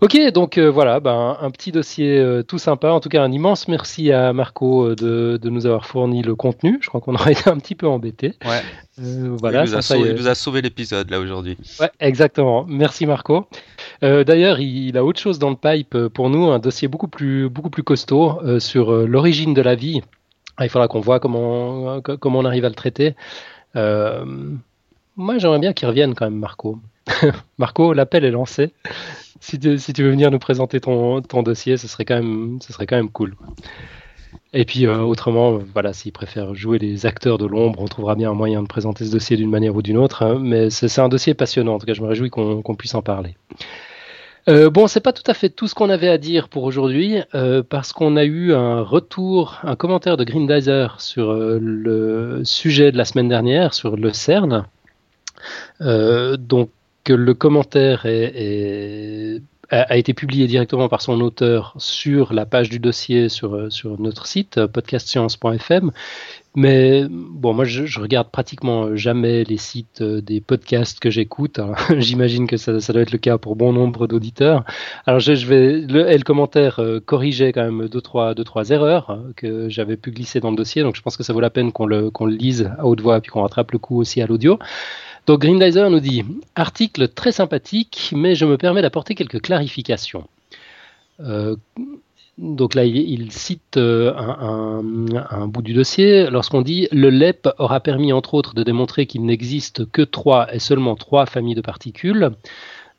Ok, 0.01 0.19
donc 0.33 0.59
euh, 0.59 0.71
voilà, 0.71 1.01
ben, 1.01 1.37
un 1.41 1.51
petit 1.51 1.73
dossier 1.73 2.19
euh, 2.19 2.43
tout 2.43 2.59
sympa. 2.59 2.91
En 2.91 3.01
tout 3.01 3.09
cas, 3.09 3.23
un 3.23 3.33
immense 3.33 3.69
merci 3.69 4.13
à 4.13 4.33
Marco 4.33 4.89
euh, 4.89 5.39
de, 5.39 5.49
nous 5.49 5.67
avoir 5.67 5.87
fourni 5.87 6.23
le 6.23 6.35
contenu. 6.35 6.79
Je 6.81 6.89
crois 6.89 7.01
qu'on 7.01 7.15
aurait 7.15 7.33
été 7.33 7.49
un 7.49 7.59
petit 7.59 7.75
peu 7.75 7.87
embêté. 7.87 8.35
Ouais. 8.45 8.63
voilà, 8.99 9.65
il 9.65 9.71
nous, 9.71 10.29
a 10.29 10.35
sauvé, 10.35 10.63
l'épisode 10.63 11.11
là 11.11 11.21
aujourd'hui. 11.21 11.57
Ouais, 11.81 11.91
exactement. 12.01 12.65
Merci 12.69 13.07
Marco. 13.07 13.47
D'ailleurs, 14.03 14.61
il, 14.61 14.97
a 14.97 15.05
autre 15.05 15.21
chose 15.21 15.39
dans 15.39 15.51
le 15.51 15.57
pipe 15.57 15.97
pour 16.09 16.29
nous, 16.29 16.51
un 16.51 16.59
dossier 16.59 16.89
beaucoup 16.89 17.09
plus, 17.09 17.49
beaucoup 17.49 17.71
plus 17.71 17.83
costaud 17.83 18.41
sur 18.59 18.93
l'origine 19.07 19.55
de 19.55 19.63
la 19.63 19.75
vie. 19.75 20.03
Ah, 20.57 20.67
il 20.67 20.69
faudra 20.69 20.89
qu'on 20.89 21.01
voit 21.01 21.21
comment, 21.21 22.01
comment 22.01 22.41
on 22.41 22.45
arrive 22.45 22.65
à 22.65 22.69
le 22.69 22.75
traiter. 22.75 23.15
moi, 23.75 25.39
j'aimerais 25.39 25.61
bien 25.61 25.73
qu'il 25.73 25.89
revienne 25.89 26.15
quand 26.15 26.27
même, 26.27 26.39
Marco. 26.39 26.79
Marco, 27.59 27.93
l'appel 27.93 28.25
est 28.25 28.31
lancé 28.31 28.73
si, 29.43 29.59
tu, 29.59 30.03
veux 30.03 30.11
venir 30.11 30.31
nous 30.31 30.39
présenter 30.39 30.81
ton, 30.81 31.21
dossier, 31.43 31.77
ce 31.77 31.89
serait, 31.89 32.05
quand 32.05 32.15
même, 32.15 32.59
ce 32.63 32.73
serait 32.73 32.87
quand 32.87 32.97
même 32.97 33.11
cool. 33.11 33.35
Et 34.55 34.65
puis 34.65 34.87
euh, 34.87 35.01
autrement, 35.01 35.59
voilà, 35.75 35.93
s'il 35.93 36.13
préfère 36.13 36.55
jouer 36.55 36.79
les 36.79 37.07
acteurs 37.07 37.39
de 37.39 37.47
l'ombre, 37.47 37.81
on 37.81 37.87
trouvera 37.87 38.15
bien 38.15 38.31
un 38.31 38.35
moyen 38.35 38.63
de 38.63 38.69
présenter 38.69 39.05
ce 39.05 39.11
dossier 39.11 39.37
d'une 39.37 39.51
manière 39.51 39.75
ou 39.75 39.83
d'une 39.83 39.97
autre. 39.99 40.23
Hein. 40.23 40.39
mais 40.41 40.71
c'est 40.71 41.01
un 41.01 41.09
dossier 41.09 41.35
passionnant. 41.35 41.75
En 41.75 41.79
tout 41.79 41.87
cas, 41.87 41.95
je 41.95 42.03
me 42.03 42.07
réjouis 42.07 42.31
qu'on 42.31 42.75
puisse 42.77 42.95
en 42.95 43.03
parler. 43.03 43.35
Euh, 44.49 44.71
bon, 44.71 44.89
c'est 44.89 45.01
pas 45.01 45.13
tout 45.13 45.29
à 45.31 45.35
fait 45.35 45.51
tout 45.51 45.69
ce 45.69 45.75
qu'on 45.75 45.89
avait 45.89 46.09
à 46.09 46.19
dire 46.19 46.49
pour 46.49 46.65
aujourd'hui, 46.65 47.19
euh, 47.35 47.63
parce 47.63 47.93
qu'on 47.93 48.17
a 48.17 48.25
eu 48.25 48.53
un 48.53 48.83
retour, 48.83 49.59
un 49.63 49.77
commentaire 49.77 50.17
de 50.17 50.25
Grindizer 50.25 51.01
sur 51.01 51.31
euh, 51.31 51.59
le 51.61 52.43
sujet 52.45 52.91
de 52.91 52.97
la 52.97 53.05
semaine 53.05 53.29
dernière, 53.29 53.73
sur 53.75 53.97
le 53.97 54.13
CERN. 54.13 54.67
donc, 55.81 56.71
que 57.05 57.13
le 57.13 57.35
commentaire 57.35 58.07
a, 59.73 59.97
été 59.97 60.13
publié 60.13 60.47
directement 60.47 60.89
par 60.89 61.01
son 61.01 61.21
auteur 61.21 61.75
sur 61.79 62.33
la 62.33 62.45
page 62.45 62.69
du 62.69 62.79
dossier 62.79 63.29
sur, 63.29 63.55
euh, 63.55 63.71
sur 63.71 63.99
notre 63.99 64.27
site 64.27 64.59
euh, 64.59 64.69
podcastscience.fm. 64.69 65.91
Mais 66.55 67.07
bon, 67.09 67.55
moi 67.55 67.65
je, 67.65 67.99
regarde 67.99 68.31
pratiquement 68.31 68.95
jamais 68.95 69.45
les 69.45 69.57
sites 69.57 70.03
euh, 70.03 70.21
des 70.21 70.43
podcasts 70.43 71.01
que 71.01 71.09
j'écoute. 71.09 71.59
J'imagine 71.99 72.47
que 72.47 72.59
ça, 72.59 72.73
doit 72.93 73.03
être 73.03 73.13
le 73.13 73.19
cas 73.19 73.39
pour 73.39 73.57
bon 73.57 73.73
nombre 73.73 74.07
d'auditeurs. 74.07 74.65
Alors 75.07 75.21
je, 75.21 75.47
vais, 75.47 75.81
le, 75.81 76.11
et 76.11 76.19
le 76.19 76.25
commentaire 76.25 76.79
corrigeait 77.07 77.53
quand 77.53 77.65
même 77.65 77.89
deux 77.89 78.03
trois, 78.03 78.35
deux, 78.35 78.45
trois 78.45 78.69
erreurs 78.69 79.09
hein, 79.11 79.23
que 79.37 79.71
j'avais 79.71 79.97
pu 79.97 80.11
glisser 80.11 80.41
dans 80.41 80.51
le 80.51 80.57
dossier. 80.57 80.83
Donc 80.83 80.97
je 80.97 81.01
pense 81.01 81.17
que 81.17 81.23
ça 81.23 81.33
vaut 81.33 81.41
la 81.41 81.51
peine 81.51 81.73
qu'on 81.73 81.87
le, 81.87 82.11
qu'on 82.11 82.27
le 82.27 82.35
lise 82.35 82.71
à 82.79 82.85
haute 82.85 83.01
voix 83.01 83.23
puis 83.23 83.31
qu'on 83.31 83.41
rattrape 83.41 83.73
le 83.73 83.79
coup 83.79 83.99
aussi 83.99 84.21
à 84.21 84.27
l'audio. 84.27 84.59
Donc 85.27 85.41
Grindizer 85.41 85.89
nous 85.91 86.01
dit 86.01 86.25
article 86.55 87.09
très 87.09 87.33
sympathique, 87.33 88.11
mais 88.15 88.35
je 88.35 88.45
me 88.45 88.57
permets 88.57 88.83
d'apporter 88.83 89.15
quelques 89.15 89.41
clarifications. 89.41 90.27
Euh, 91.21 91.57
donc 92.39 92.75
là, 92.75 92.85
il, 92.85 93.31
cite 93.31 93.77
euh, 93.77 94.13
un, 94.17 95.47
bout 95.47 95.63
du 95.63 95.75
dossier 95.75 96.29
lorsqu'on 96.31 96.63
dit 96.63 96.89
le 96.91 97.11
LEP 97.11 97.49
aura 97.59 97.81
permis 97.81 98.13
entre 98.13 98.35
autres 98.35 98.55
de 98.55 98.63
démontrer 98.63 99.07
qu'il 99.07 99.25
n'existe 99.25 99.89
que 99.91 100.03
trois 100.03 100.53
et 100.53 100.59
seulement 100.59 100.97
trois 100.97 101.27
familles 101.27 101.55
de 101.55 101.61
particules. 101.61 102.31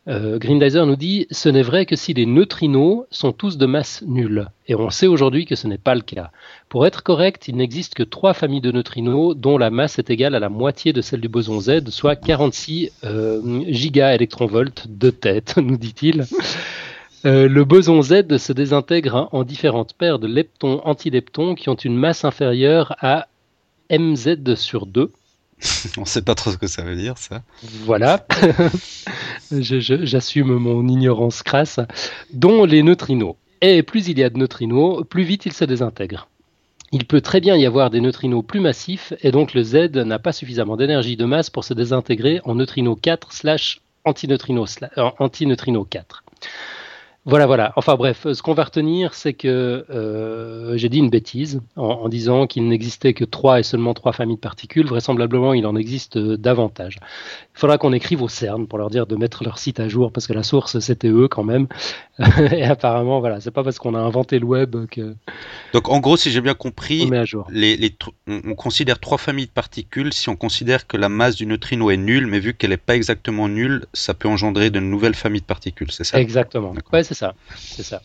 Euh, 0.10 0.38
Grindizer 0.38 0.86
nous 0.86 0.98
dit 0.98 1.28
ce 1.32 1.48
n'est 1.48 1.62
vrai 1.62 1.86
que 1.86 1.96
si 1.96 2.14
les 2.14 2.26
neutrinos 2.26 3.06
sont 3.10 3.32
tous 3.32 3.58
de 3.58 3.66
masse 3.66 4.04
nulle. 4.06 4.50
Et 4.68 4.76
on 4.76 4.90
sait 4.90 5.08
aujourd'hui 5.08 5.46
que 5.46 5.56
ce 5.56 5.66
n'est 5.68 5.78
pas 5.78 5.96
le 5.96 6.02
cas. 6.02 6.32
Pour 6.68 6.86
être 6.86 7.04
correct, 7.04 7.48
il 7.48 7.56
n'existe 7.56 7.94
que 7.94 8.04
trois 8.04 8.34
familles 8.34 8.62
de 8.62 8.72
neutrinos 8.72 9.36
dont 9.36 9.58
la 9.58 9.70
masse 9.70 10.00
est 10.00 10.10
égale 10.10 10.36
à 10.36 10.40
la 10.40 10.50
moitié 10.50 10.92
de 10.92 11.02
celle 11.02 11.22
du 11.22 11.30
boson 11.30 11.62
Z, 11.62 11.90
soit 11.90 12.18
46 12.18 12.92
euh, 13.06 13.64
gigaélectronvolts 13.68 14.88
de 14.90 15.10
tête, 15.10 15.56
nous 15.64 15.78
dit-il. 15.78 16.26
Euh, 17.26 17.48
le 17.48 17.64
boson 17.64 18.02
Z 18.02 18.38
se 18.38 18.52
désintègre 18.52 19.30
en 19.32 19.46
différentes 19.46 19.94
paires 19.94 20.20
de 20.20 20.28
leptons-antileptons 20.28 21.56
qui 21.56 21.70
ont 21.70 21.76
une 21.76 21.96
masse 21.96 22.26
inférieure 22.26 22.96
à 23.00 23.28
mz 23.90 24.56
sur 24.56 24.86
2. 24.86 25.12
On 25.98 26.02
ne 26.02 26.06
sait 26.06 26.22
pas 26.22 26.36
trop 26.36 26.52
ce 26.52 26.58
que 26.58 26.68
ça 26.68 26.84
veut 26.84 26.96
dire, 26.96 27.18
ça. 27.18 27.42
Voilà. 27.86 28.26
J'assume 29.52 30.54
mon 30.56 30.88
ignorance 30.88 31.44
crasse. 31.44 31.80
Dont 32.32 32.66
les 32.66 32.84
neutrinos. 32.84 33.36
Et 33.62 33.84
plus 33.84 34.08
il 34.08 34.20
y 34.20 34.24
a 34.24 34.30
de 34.30 34.38
neutrinos, 34.38 35.04
plus 35.10 35.24
vite 35.24 35.46
ils 35.46 35.54
se 35.54 35.66
désintègrent. 35.66 36.28
Il 36.92 37.06
peut 37.06 37.22
très 37.22 37.40
bien 37.40 37.56
y 37.56 37.66
avoir 37.66 37.90
des 37.90 38.02
neutrinos 38.02 38.44
plus 38.46 38.60
massifs, 38.60 39.14
et 39.24 39.32
donc 39.32 39.54
le 39.54 39.64
Z 39.64 39.96
n'a 39.96 40.20
pas 40.20 40.32
suffisamment 40.32 40.78
d'énergie 40.78 41.18
de 41.18 41.26
masse 41.26 41.50
pour 41.50 41.64
se 41.64 41.74
désintégrer 41.74 42.40
en 42.44 42.56
neutrino 42.56 42.96
4 42.96 43.32
slash 43.32 43.82
antineutrino, 44.06 44.66
euh, 44.98 45.10
antineutrino 45.18 45.86
4. 45.86 46.24
Voilà, 47.26 47.46
voilà. 47.46 47.72
Enfin 47.78 47.96
bref, 47.96 48.28
ce 48.34 48.42
qu'on 48.42 48.54
va 48.54 48.66
retenir, 48.66 49.14
c'est 49.14 49.34
que 49.34 49.86
euh, 49.90 50.76
j'ai 50.76 50.90
dit 50.90 50.98
une 50.98 51.10
bêtise 51.10 51.62
en, 51.78 52.10
disant 52.10 52.48
qu'il 52.48 52.68
n'existait 52.68 53.14
que 53.14 53.24
trois 53.24 53.62
et 53.62 53.64
seulement 53.64 53.94
trois 53.94 54.12
familles 54.12 54.36
de 54.36 54.42
particules. 54.42 54.86
Vraisemblablement, 54.88 55.54
il 55.54 55.66
en 55.66 55.78
existe 55.78 56.18
euh, 56.18 56.36
davantage. 56.38 57.00
Il 57.56 57.60
faudra 57.60 57.78
qu'on 57.78 57.94
écrive 57.94 58.22
au 58.22 58.28
CERN 58.28 58.68
pour 58.68 58.78
leur 58.78 58.90
dire 58.90 59.08
de 59.08 59.16
mettre 59.16 59.46
leur 59.46 59.58
site 59.58 59.80
à 59.80 59.88
jour 59.88 60.12
parce 60.12 60.28
que 60.28 60.34
la 60.34 60.44
source, 60.44 60.80
c'était 60.80 61.08
eux 61.08 61.30
quand 61.30 61.46
même. 61.46 61.68
et 62.52 62.64
apparemment, 62.64 63.22
voilà, 63.22 63.40
c'est 63.40 63.52
pas 63.52 63.64
parce 63.64 63.80
qu'on 63.80 63.96
a 63.96 64.00
inventé 64.00 64.38
le 64.38 64.46
web 64.46 64.76
que. 64.92 65.16
Donc 65.72 65.88
en 65.88 66.02
gros, 66.02 66.18
si 66.18 66.30
j'ai 66.30 66.42
bien 66.42 66.56
compris, 66.56 67.08
on, 67.10 67.14
à 67.14 67.24
jour. 67.24 67.48
Les, 67.50 67.96
on, 68.28 68.54
considère 68.54 69.00
trois 69.00 69.18
familles 69.18 69.48
de 69.48 69.52
particules 69.52 70.12
si 70.12 70.28
on 70.28 70.36
considère 70.36 70.88
que 70.88 70.98
la 70.98 71.08
masse 71.08 71.38
du 71.38 71.46
neutrino 71.46 71.90
est 71.90 71.98
nulle, 71.98 72.28
mais 72.28 72.40
vu 72.40 72.54
qu'elle 72.54 72.72
n'est 72.72 72.78
pas 72.78 72.98
exactement 72.98 73.48
nulle, 73.48 73.86
ça 73.94 74.14
peut 74.14 74.28
engendrer 74.28 74.72
de 74.72 74.82
nouvelles 74.82 75.16
familles 75.16 75.42
de 75.42 75.46
particules, 75.46 75.92
c'est 75.92 76.04
ça? 76.04 76.20
Exactement. 76.20 76.74
Ouais, 76.92 77.04
c'est 77.14 77.20
ça, 77.20 77.36
c'est 77.56 77.84
ça. 77.84 78.02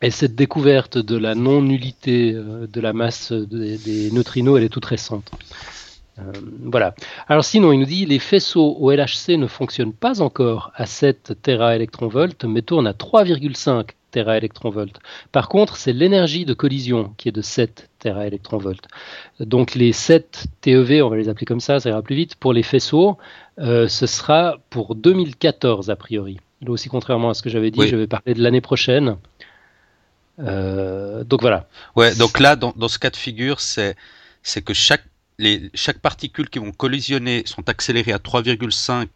Et 0.00 0.10
cette 0.10 0.34
découverte 0.34 0.98
de 0.98 1.16
la 1.16 1.34
non-nullité 1.34 2.32
euh, 2.34 2.66
de 2.66 2.80
la 2.80 2.92
masse 2.92 3.30
des, 3.32 4.10
neutrinos, 4.10 4.58
elle 4.58 4.64
est 4.64 4.68
toute 4.68 4.86
récente. 4.86 5.30
Euh, 6.18 6.32
voilà. 6.64 6.94
Alors 7.28 7.44
sinon, 7.44 7.72
il 7.72 7.78
nous 7.78 7.86
dit 7.86 8.06
les 8.06 8.18
faisceaux 8.18 8.76
au 8.80 8.90
LHC 8.90 9.36
ne 9.38 9.46
fonctionnent 9.46 9.92
pas 9.92 10.20
encore 10.20 10.72
à 10.74 10.86
7 10.86 11.34
téraélectronvolts, 11.42 12.44
mais 12.46 12.62
tournent 12.62 12.86
à 12.86 12.92
3,5 12.92 13.90
téraélectronvolts. 14.10 14.98
Par 15.30 15.48
contre, 15.48 15.76
c'est 15.76 15.92
l'énergie 15.92 16.44
de 16.44 16.54
collision 16.54 17.14
qui 17.16 17.28
est 17.28 17.32
de 17.32 17.40
7 17.40 17.88
téraélectronvolts. 17.98 18.88
Donc 19.40 19.74
les 19.74 19.92
7 19.92 20.46
TeV, 20.60 21.02
on 21.02 21.08
va 21.10 21.16
les 21.16 21.28
appeler 21.28 21.46
comme 21.46 21.60
ça, 21.60 21.80
ça 21.80 21.90
ira 21.90 22.02
plus 22.02 22.16
vite. 22.16 22.34
Pour 22.34 22.52
les 22.52 22.62
faisceaux, 22.62 23.18
euh, 23.60 23.88
ce 23.88 24.06
sera 24.06 24.58
pour 24.70 24.96
2014 24.96 25.90
a 25.90 25.96
priori. 25.96 26.38
Là 26.62 26.70
aussi, 26.70 26.88
contrairement 26.88 27.30
à 27.30 27.34
ce 27.34 27.42
que 27.42 27.50
j'avais 27.50 27.70
dit, 27.70 27.86
je 27.86 27.96
vais 27.96 28.06
parler 28.06 28.34
de 28.34 28.42
l'année 28.42 28.60
prochaine. 28.60 29.16
Euh, 30.38 31.24
donc 31.24 31.40
voilà. 31.40 31.66
Ouais, 31.96 32.14
donc 32.14 32.38
là, 32.40 32.56
dans, 32.56 32.88
ce 32.88 32.98
cas 32.98 33.10
de 33.10 33.16
figure, 33.16 33.60
c'est 33.60 33.96
que 34.64 34.72
chaque, 34.72 35.04
les, 35.38 35.70
chaque 35.74 35.98
particule 35.98 36.48
qui 36.48 36.58
vont 36.58 36.72
collisionner 36.72 37.42
sont 37.46 37.68
accélérées 37.68 38.12
à 38.12 38.18
3,5 38.18 39.06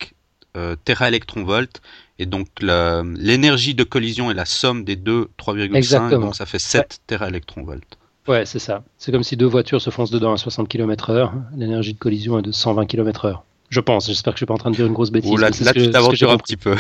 euh, 0.57 0.77
téraélectronvolts. 0.85 1.81
Et 2.19 2.27
donc 2.27 2.49
l'énergie 2.61 3.75
de 3.75 3.85
collision 3.85 4.31
est 4.31 4.35
la 4.35 4.47
somme 4.47 4.85
des 4.85 4.97
deux 4.97 5.29
3,5, 5.39 6.19
donc 6.19 6.35
ça 6.35 6.47
fait 6.47 6.59
7 6.59 6.81
ouais. 6.81 6.87
téraélectronvolts. 7.07 7.99
Ouais, 8.27 8.45
c'est 8.45 8.59
ça. 8.59 8.83
C'est 8.99 9.13
comme 9.13 9.23
si 9.23 9.37
deux 9.37 9.47
voitures 9.47 9.81
se 9.81 9.91
foncent 9.91 10.11
dedans 10.11 10.33
à 10.33 10.37
60 10.37 10.69
km/h. 10.69 11.31
L'énergie 11.57 11.95
de 11.95 11.99
collision 11.99 12.39
est 12.39 12.43
de 12.43 12.51
120 12.51 12.87
km/h. 12.87 13.41
Je 13.69 13.81
pense, 13.81 14.07
j'espère 14.07 14.33
que 14.33 14.37
je 14.37 14.41
suis 14.41 14.47
pas 14.47 14.55
en 14.55 14.59
train 14.59 14.71
de 14.71 14.77
dire 14.77 14.87
une 14.87 14.93
grosse 14.93 15.11
bêtise. 15.11 15.33
là, 15.39 15.51
tu 15.51 15.91
t'aventures 15.91 16.31
un 16.31 16.39
petit 16.39 16.57
peu. 16.57 16.77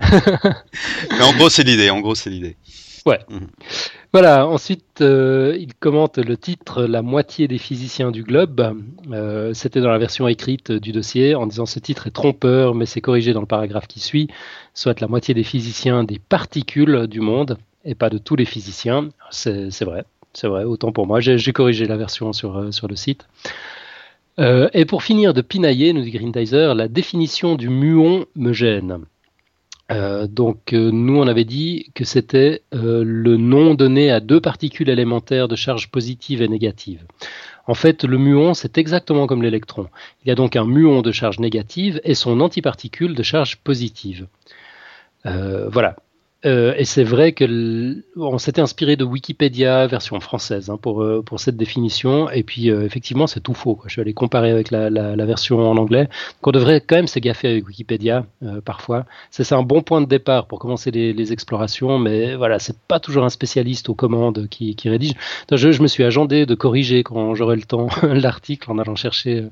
Mais 1.10 1.22
en 1.22 1.32
gros, 1.34 1.48
c'est 1.48 1.62
l'idée. 1.62 1.90
En 1.90 2.00
gros, 2.00 2.14
c'est 2.14 2.30
l'idée. 2.30 2.56
Ouais. 3.06 3.18
Mhm. 3.28 3.48
Voilà, 4.12 4.46
ensuite, 4.46 5.00
euh, 5.00 5.56
il 5.58 5.74
commente 5.74 6.18
le 6.18 6.36
titre 6.36 6.84
La 6.84 7.00
moitié 7.02 7.48
des 7.48 7.58
physiciens 7.58 8.10
du 8.10 8.22
globe. 8.22 8.76
Euh, 9.10 9.54
c'était 9.54 9.80
dans 9.80 9.90
la 9.90 9.98
version 9.98 10.28
écrite 10.28 10.70
du 10.70 10.92
dossier 10.92 11.34
en 11.34 11.46
disant 11.46 11.64
ce 11.66 11.78
titre 11.78 12.06
est 12.06 12.10
trompeur, 12.10 12.74
mais 12.74 12.84
c'est 12.84 13.00
corrigé 13.00 13.32
dans 13.32 13.40
le 13.40 13.46
paragraphe 13.46 13.86
qui 13.86 14.00
suit, 14.00 14.28
soit 14.74 15.00
la 15.00 15.08
moitié 15.08 15.32
des 15.32 15.44
physiciens 15.44 16.04
des 16.04 16.18
particules 16.18 17.06
du 17.06 17.20
monde 17.20 17.56
et 17.84 17.94
pas 17.94 18.10
de 18.10 18.18
tous 18.18 18.36
les 18.36 18.44
physiciens. 18.44 19.08
C'est 19.30 19.70
vrai, 19.82 20.04
c'est 20.34 20.46
vrai, 20.46 20.64
autant 20.64 20.92
pour 20.92 21.06
moi. 21.06 21.20
J'ai 21.20 21.52
corrigé 21.52 21.86
la 21.86 21.96
version 21.96 22.32
sur, 22.32 22.58
euh, 22.58 22.70
sur 22.70 22.88
le 22.88 22.96
site. 22.96 23.26
Et 24.38 24.84
pour 24.84 25.02
finir 25.02 25.34
de 25.34 25.42
pinailler, 25.42 25.92
nous 25.92 26.02
dit 26.02 26.10
Grindizer, 26.10 26.74
la 26.74 26.88
définition 26.88 27.54
du 27.54 27.68
muon 27.68 28.26
me 28.34 28.52
gêne. 28.52 29.04
Euh, 29.92 30.26
donc 30.26 30.72
euh, 30.72 30.90
nous 30.90 31.18
on 31.18 31.26
avait 31.26 31.44
dit 31.44 31.90
que 31.94 32.04
c'était 32.04 32.62
euh, 32.72 33.02
le 33.04 33.36
nom 33.36 33.74
donné 33.74 34.10
à 34.10 34.20
deux 34.20 34.40
particules 34.40 34.88
élémentaires 34.88 35.48
de 35.48 35.56
charge 35.56 35.90
positive 35.90 36.40
et 36.40 36.48
négative. 36.48 37.04
En 37.66 37.74
fait, 37.74 38.04
le 38.04 38.18
muon, 38.18 38.54
c'est 38.54 38.78
exactement 38.78 39.26
comme 39.26 39.42
l'électron. 39.42 39.88
Il 40.24 40.28
y 40.28 40.32
a 40.32 40.34
donc 40.34 40.56
un 40.56 40.64
muon 40.64 41.02
de 41.02 41.12
charge 41.12 41.38
négative 41.38 42.00
et 42.04 42.14
son 42.14 42.40
antiparticule 42.40 43.14
de 43.14 43.22
charge 43.22 43.56
positive. 43.58 44.26
voilà. 45.24 45.96
Euh, 46.44 46.74
et 46.76 46.84
c'est 46.84 47.04
vrai 47.04 47.32
que 47.32 48.02
on 48.16 48.38
s'était 48.38 48.60
inspiré 48.60 48.96
de 48.96 49.04
Wikipédia 49.04 49.86
version 49.86 50.18
française 50.18 50.70
hein, 50.70 50.76
pour 50.76 51.02
euh, 51.02 51.22
pour 51.22 51.38
cette 51.38 51.56
définition. 51.56 52.30
Et 52.30 52.42
puis 52.42 52.70
euh, 52.70 52.84
effectivement, 52.84 53.26
c'est 53.26 53.40
tout 53.40 53.54
faux. 53.54 53.76
Quoi. 53.76 53.86
Je 53.88 53.96
vais 53.96 54.02
aller 54.02 54.14
comparer 54.14 54.50
avec 54.50 54.70
la, 54.70 54.90
la, 54.90 55.14
la 55.14 55.26
version 55.26 55.60
en 55.60 55.76
anglais. 55.76 56.08
qu'on 56.40 56.50
devrait 56.50 56.80
quand 56.80 56.96
même 56.96 57.06
se 57.06 57.18
gaffer 57.20 57.48
avec 57.48 57.66
Wikipédia 57.66 58.26
parfois. 58.64 59.06
C'est 59.30 59.52
un 59.52 59.62
bon 59.62 59.82
point 59.82 60.00
de 60.00 60.06
départ 60.06 60.46
pour 60.46 60.58
commencer 60.58 60.90
les, 60.90 61.12
les 61.12 61.32
explorations, 61.32 61.98
mais 61.98 62.34
voilà, 62.34 62.58
c'est 62.58 62.78
pas 62.88 63.00
toujours 63.00 63.24
un 63.24 63.28
spécialiste 63.28 63.88
aux 63.88 63.94
commandes 63.94 64.48
qui, 64.48 64.74
qui 64.74 64.88
rédige. 64.88 65.14
Je, 65.50 65.72
je, 65.72 65.82
me 65.82 65.86
suis 65.86 66.04
agendé 66.04 66.46
de 66.46 66.54
corriger 66.54 67.02
quand 67.02 67.34
j'aurai 67.34 67.56
le 67.56 67.62
temps 67.62 67.88
l'article 68.02 68.70
en 68.70 68.78
allant 68.78 68.96
chercher 68.96 69.44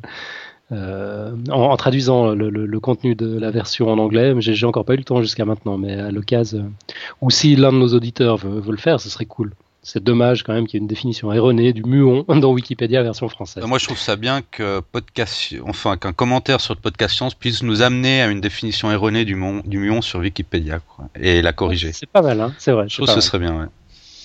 euh, 0.73 1.33
en, 1.51 1.77
traduisant 1.77 2.33
le, 2.33 2.81
contenu 2.81 3.15
de 3.15 3.39
la 3.39 3.51
version 3.51 3.89
en 3.91 3.99
anglais. 3.99 4.35
J'ai 4.39 4.67
encore 4.67 4.85
pas 4.85 4.95
eu 4.95 4.99
le 4.99 5.05
temps 5.05 5.21
jusqu'à 5.21 5.45
maintenant, 5.45 5.79
mais 5.79 5.95
à 5.95 6.11
l'occasion, 6.11 6.59
euh, 6.59 6.93
ou 7.21 7.31
si 7.31 7.57
l'un 7.57 7.73
de 7.73 7.79
nos 7.79 7.89
auditeurs 7.95 8.37
veut, 8.37 8.63
le 8.71 8.77
faire, 8.79 9.01
ce 9.01 9.09
serait 9.09 9.25
cool. 9.25 9.53
C'est 9.83 10.03
dommage 10.03 10.43
quand 10.43 10.53
même 10.53 10.67
qu'il 10.67 10.75
y 10.75 10.79
ait 10.79 10.83
une 10.85 10.89
définition 10.89 11.33
erronée 11.33 11.73
du 11.73 11.83
muon 11.83 12.25
dans 12.29 12.53
Wikipédia 12.53 13.03
version 13.03 13.29
française. 13.29 13.65
Moi, 13.65 13.79
je 13.79 13.87
trouve 13.87 13.99
ça 13.99 14.15
bien 14.15 14.43
que 14.43 14.81
podcast, 14.81 15.55
enfin 15.67 15.97
qu'un 15.97 16.13
commentaire 16.13 16.61
sur 16.61 16.75
le 16.75 16.81
podcast 16.81 17.17
science 17.17 17.35
puisse 17.35 17.63
nous 17.63 17.83
amener 17.83 18.23
à 18.23 18.29
une 18.29 18.41
définition 18.41 18.93
erronée 18.93 19.25
du, 19.25 19.35
muon, 19.35 19.63
du 19.65 19.79
muon 19.79 20.03
sur 20.03 20.21
Wikipédia 20.21 20.81
quoi, 20.81 21.07
et 21.19 21.43
la 21.43 21.53
corriger. 21.53 21.93
C'est 21.93 22.07
pas 22.07 22.23
mal, 22.23 22.41
hein 22.41 22.53
c'est 22.59 22.73
vrai. 22.73 22.89
Je 22.89 22.97
trouve 22.97 23.09
que 23.09 23.15
ce 23.15 23.21
serait 23.21 23.39
bien. 23.39 23.59
Ouais. 23.59 23.67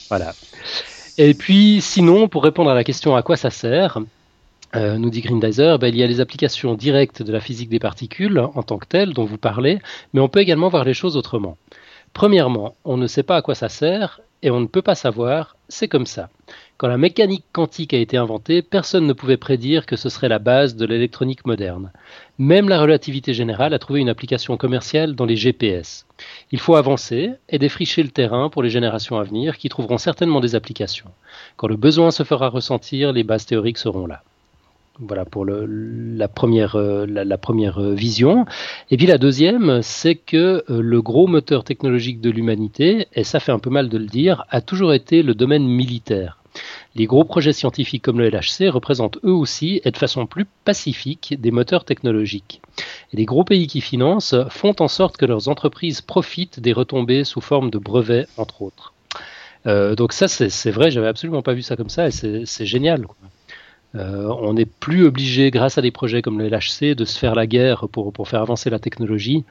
Voilà. 0.09 0.33
Et 1.17 1.33
puis, 1.33 1.79
sinon, 1.81 2.27
pour 2.27 2.43
répondre 2.43 2.69
à 2.69 2.75
la 2.75 2.83
question 2.83 3.15
à 3.15 3.21
quoi 3.21 3.37
ça 3.37 3.49
sert, 3.49 3.99
euh, 4.75 4.97
nous 4.97 5.09
dit 5.09 5.21
Grindizer, 5.21 5.79
ben, 5.79 5.87
il 5.87 5.97
y 5.97 6.03
a 6.03 6.07
les 6.07 6.19
applications 6.19 6.75
directes 6.75 7.21
de 7.21 7.31
la 7.31 7.39
physique 7.39 7.69
des 7.69 7.79
particules 7.79 8.39
en 8.39 8.63
tant 8.63 8.77
que 8.77 8.87
telles 8.87 9.13
dont 9.13 9.25
vous 9.25 9.37
parlez, 9.37 9.79
mais 10.13 10.21
on 10.21 10.29
peut 10.29 10.39
également 10.39 10.69
voir 10.69 10.83
les 10.83 10.93
choses 10.93 11.17
autrement. 11.17 11.57
Premièrement, 12.13 12.75
on 12.85 12.97
ne 12.97 13.07
sait 13.07 13.23
pas 13.23 13.37
à 13.37 13.41
quoi 13.41 13.55
ça 13.55 13.69
sert 13.69 14.21
et 14.41 14.51
on 14.51 14.59
ne 14.59 14.67
peut 14.67 14.81
pas 14.81 14.95
savoir, 14.95 15.57
c'est 15.69 15.87
comme 15.87 16.05
ça. 16.05 16.29
Quand 16.77 16.87
la 16.87 16.97
mécanique 16.97 17.45
quantique 17.51 17.93
a 17.93 17.97
été 17.97 18.17
inventée, 18.17 18.61
personne 18.61 19.07
ne 19.07 19.13
pouvait 19.13 19.37
prédire 19.37 19.85
que 19.85 19.95
ce 19.95 20.09
serait 20.09 20.29
la 20.29 20.39
base 20.39 20.75
de 20.75 20.85
l'électronique 20.85 21.45
moderne. 21.45 21.91
Même 22.37 22.69
la 22.69 22.79
relativité 22.79 23.33
générale 23.33 23.73
a 23.73 23.79
trouvé 23.79 24.01
une 24.01 24.09
application 24.09 24.57
commerciale 24.57 25.15
dans 25.15 25.25
les 25.25 25.37
GPS. 25.37 26.05
Il 26.51 26.59
faut 26.59 26.75
avancer 26.75 27.31
et 27.49 27.59
défricher 27.59 28.03
le 28.03 28.09
terrain 28.09 28.49
pour 28.49 28.61
les 28.61 28.69
générations 28.69 29.17
à 29.17 29.23
venir 29.23 29.57
qui 29.57 29.69
trouveront 29.69 29.97
certainement 29.97 30.41
des 30.41 30.53
applications. 30.53 31.09
Quand 31.55 31.67
le 31.67 31.77
besoin 31.77 32.11
se 32.11 32.23
fera 32.23 32.49
ressentir, 32.49 33.13
les 33.13 33.23
bases 33.23 33.45
théoriques 33.45 33.77
seront 33.77 34.05
là. 34.05 34.21
Voilà 34.99 35.25
pour 35.25 35.45
la, 35.45 36.27
première, 36.29 36.77
euh, 36.77 37.05
la, 37.05 37.37
première 37.37 37.79
euh, 37.79 37.93
vision. 37.93 38.45
Et 38.89 38.95
puis 38.95 39.07
la 39.07 39.17
deuxième, 39.17 39.81
c'est 39.81 40.15
que 40.15 40.63
euh, 40.69 40.81
le 40.81 41.01
gros 41.01 41.27
moteur 41.27 41.65
technologique 41.65 42.21
de 42.21 42.29
l'humanité, 42.29 43.07
et 43.13 43.25
ça 43.25 43.41
fait 43.41 43.51
un 43.51 43.59
peu 43.59 43.69
mal 43.69 43.89
de 43.89 43.97
le 43.97 44.05
dire, 44.05 44.45
a 44.49 44.61
toujours 44.61 44.93
été 44.93 45.21
le 45.21 45.33
domaine 45.33 45.67
militaire. 45.67 46.39
Les 46.95 47.07
gros 47.07 47.25
projets 47.25 47.51
scientifiques 47.51 48.03
comme 48.03 48.19
le 48.19 48.29
LHC 48.29 48.69
représentent 48.69 49.17
eux 49.25 49.33
aussi, 49.33 49.81
et 49.83 49.91
de 49.91 49.97
façon 49.97 50.25
plus 50.27 50.45
pacifique, 50.63 51.35
des 51.37 51.51
moteurs 51.51 51.83
technologiques. 51.83 52.61
Et 53.11 53.17
les 53.17 53.25
gros 53.25 53.43
pays 53.43 53.67
qui 53.67 53.81
financent 53.81 54.35
font 54.47 54.75
en 54.79 54.87
sorte 54.87 55.17
que 55.17 55.25
leurs 55.25 55.49
entreprises 55.49 55.99
profitent 55.99 56.61
des 56.61 56.71
retombées 56.71 57.25
sous 57.25 57.41
forme 57.41 57.69
de 57.69 57.79
brevets, 57.79 58.27
entre 58.37 58.61
autres. 58.61 58.93
Donc 59.65 60.13
ça, 60.13 60.27
c'est 60.29 60.71
vrai, 60.71 60.91
j'avais 60.91 61.07
absolument 61.07 61.41
pas 61.41 61.53
vu 61.53 61.63
ça 61.63 61.75
comme 61.75 61.89
ça, 61.89 62.07
et 62.07 62.11
c'est 62.11 62.65
génial. 62.65 63.05
Euh, 63.95 64.27
on 64.39 64.53
n'est 64.53 64.65
plus 64.65 65.05
obligé, 65.05 65.51
grâce 65.51 65.77
à 65.77 65.81
des 65.81 65.91
projets 65.91 66.21
comme 66.21 66.39
le 66.39 66.49
LHC, 66.49 66.95
de 66.95 67.05
se 67.05 67.17
faire 67.17 67.35
la 67.35 67.47
guerre 67.47 67.87
pour, 67.89 68.11
pour 68.11 68.27
faire 68.27 68.41
avancer 68.41 68.69
la 68.69 68.79
technologie. 68.79 69.45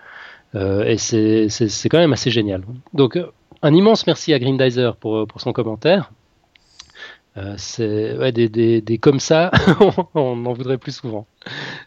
Euh, 0.54 0.85
et 0.85 0.98
c'est 0.98 1.88
quand 1.88 1.98
même 1.98 2.12
assez 2.12 2.30
génial. 2.30 2.62
Donc, 2.92 3.18
un 3.62 3.74
immense 3.74 4.07
merci 4.07 4.35
à 4.35 4.38
Grindizer 4.38 4.96
pour, 4.96 5.26
pour 5.26 5.40
son 5.40 5.52
commentaire. 5.52 6.11
Euh, 7.37 7.54
c'est 7.57 8.16
ouais, 8.16 8.30
des, 8.30 8.48
des, 8.48 8.80
des, 8.80 8.98
comme 8.98 9.18
ça, 9.18 9.50
on 10.14 10.46
en 10.46 10.52
voudrait 10.52 10.78
plus 10.78 10.94
souvent. 10.94 11.26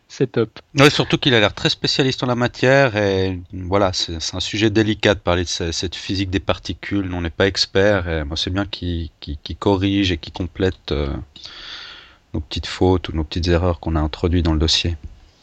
C'est 0.10 0.34
top. 0.34 0.60
Surtout 0.90 1.18
qu'il 1.18 1.34
a 1.36 1.40
l'air 1.40 1.54
très 1.54 1.70
spécialiste 1.70 2.22
en 2.24 2.28
la 2.28 2.36
matière 2.36 2.98
et 2.98 3.40
voilà, 3.54 3.94
c'est 3.94 4.36
un 4.36 4.42
sujet 4.42 4.70
délicat 4.70 5.14
de 5.14 5.20
parler 5.20 5.44
de 5.44 5.72
cette 5.72 5.96
physique 5.96 6.30
des 6.30 6.42
particules. 6.42 7.14
On 7.14 7.22
n'est 7.22 7.30
pas 7.30 7.48
expert 7.48 8.26
moi 8.26 8.36
c'est 8.36 8.50
bien 8.50 8.66
qu'il 8.66 9.10
corrige 9.58 10.12
et 10.12 10.18
qu'il 10.18 10.34
complète 10.34 10.94
nos 12.34 12.40
petites 12.40 12.68
fautes 12.68 13.10
ou 13.10 13.14
nos 13.14 13.24
petites 13.24 13.48
erreurs 13.48 13.80
qu'on 13.80 13.96
a 13.96 14.00
introduites 14.00 14.46
dans 14.46 14.54
le 14.54 14.60
dossier. 14.60 14.96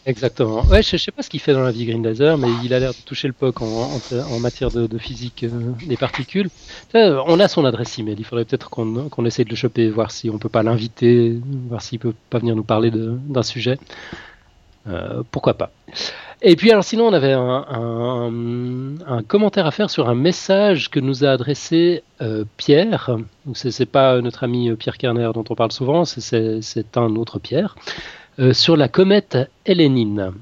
Exactement. 0.06 0.62
Ouais, 0.66 0.82
je, 0.82 0.96
ne 0.96 0.98
sais 0.98 1.10
pas 1.10 1.22
ce 1.22 1.30
qu'il 1.30 1.40
fait 1.40 1.54
dans 1.54 1.62
la 1.62 1.70
vie 1.70 1.86
Green 1.86 2.02
Laser, 2.02 2.36
mais 2.36 2.48
il 2.62 2.74
a 2.74 2.78
l'air 2.78 2.90
de 2.90 3.00
toucher 3.06 3.26
le 3.26 3.32
POC 3.32 3.62
en, 3.62 4.38
matière 4.38 4.70
de, 4.70 4.98
physique 4.98 5.44
euh, 5.44 5.72
des 5.86 5.96
particules. 5.96 6.50
on 6.92 7.40
a 7.40 7.48
son 7.48 7.64
adresse 7.64 7.98
email. 7.98 8.16
Il 8.18 8.24
faudrait 8.24 8.44
peut-être 8.44 8.68
qu'on 8.68 9.24
essaye 9.24 9.46
de 9.46 9.50
le 9.50 9.56
choper, 9.56 9.88
voir 9.88 10.10
si 10.10 10.28
on 10.28 10.38
peut 10.38 10.50
pas 10.50 10.62
l'inviter, 10.62 11.38
voir 11.68 11.80
s'il 11.80 12.00
peut 12.00 12.14
pas 12.28 12.38
venir 12.38 12.54
nous 12.54 12.64
parler 12.64 12.90
d'un 12.92 13.42
sujet. 13.42 13.78
Euh, 14.86 15.22
pourquoi 15.30 15.54
pas. 15.54 15.70
Et 16.42 16.56
puis 16.56 16.70
alors 16.70 16.84
sinon 16.84 17.06
on 17.06 17.12
avait 17.14 17.32
un, 17.32 19.22
commentaire 19.26 19.66
à 19.66 19.70
faire 19.70 19.88
sur 19.88 20.10
un 20.10 20.14
message 20.14 20.90
que 20.90 21.00
nous 21.00 21.24
a 21.24 21.30
adressé 21.30 22.02
euh, 22.20 22.44
Pierre. 22.58 23.16
Ce 23.54 23.68
n'est 23.68 23.86
pas 23.86 24.20
notre 24.20 24.44
ami 24.44 24.70
Pierre 24.76 24.98
Kerner 24.98 25.30
dont 25.32 25.44
on 25.48 25.54
parle 25.54 25.72
souvent, 25.72 26.04
c'est 26.04 26.96
un 26.96 27.16
autre 27.16 27.38
Pierre, 27.38 27.76
euh, 28.38 28.52
sur 28.52 28.76
la 28.76 28.88
comète 28.88 29.38
Hélénine. 29.64 30.32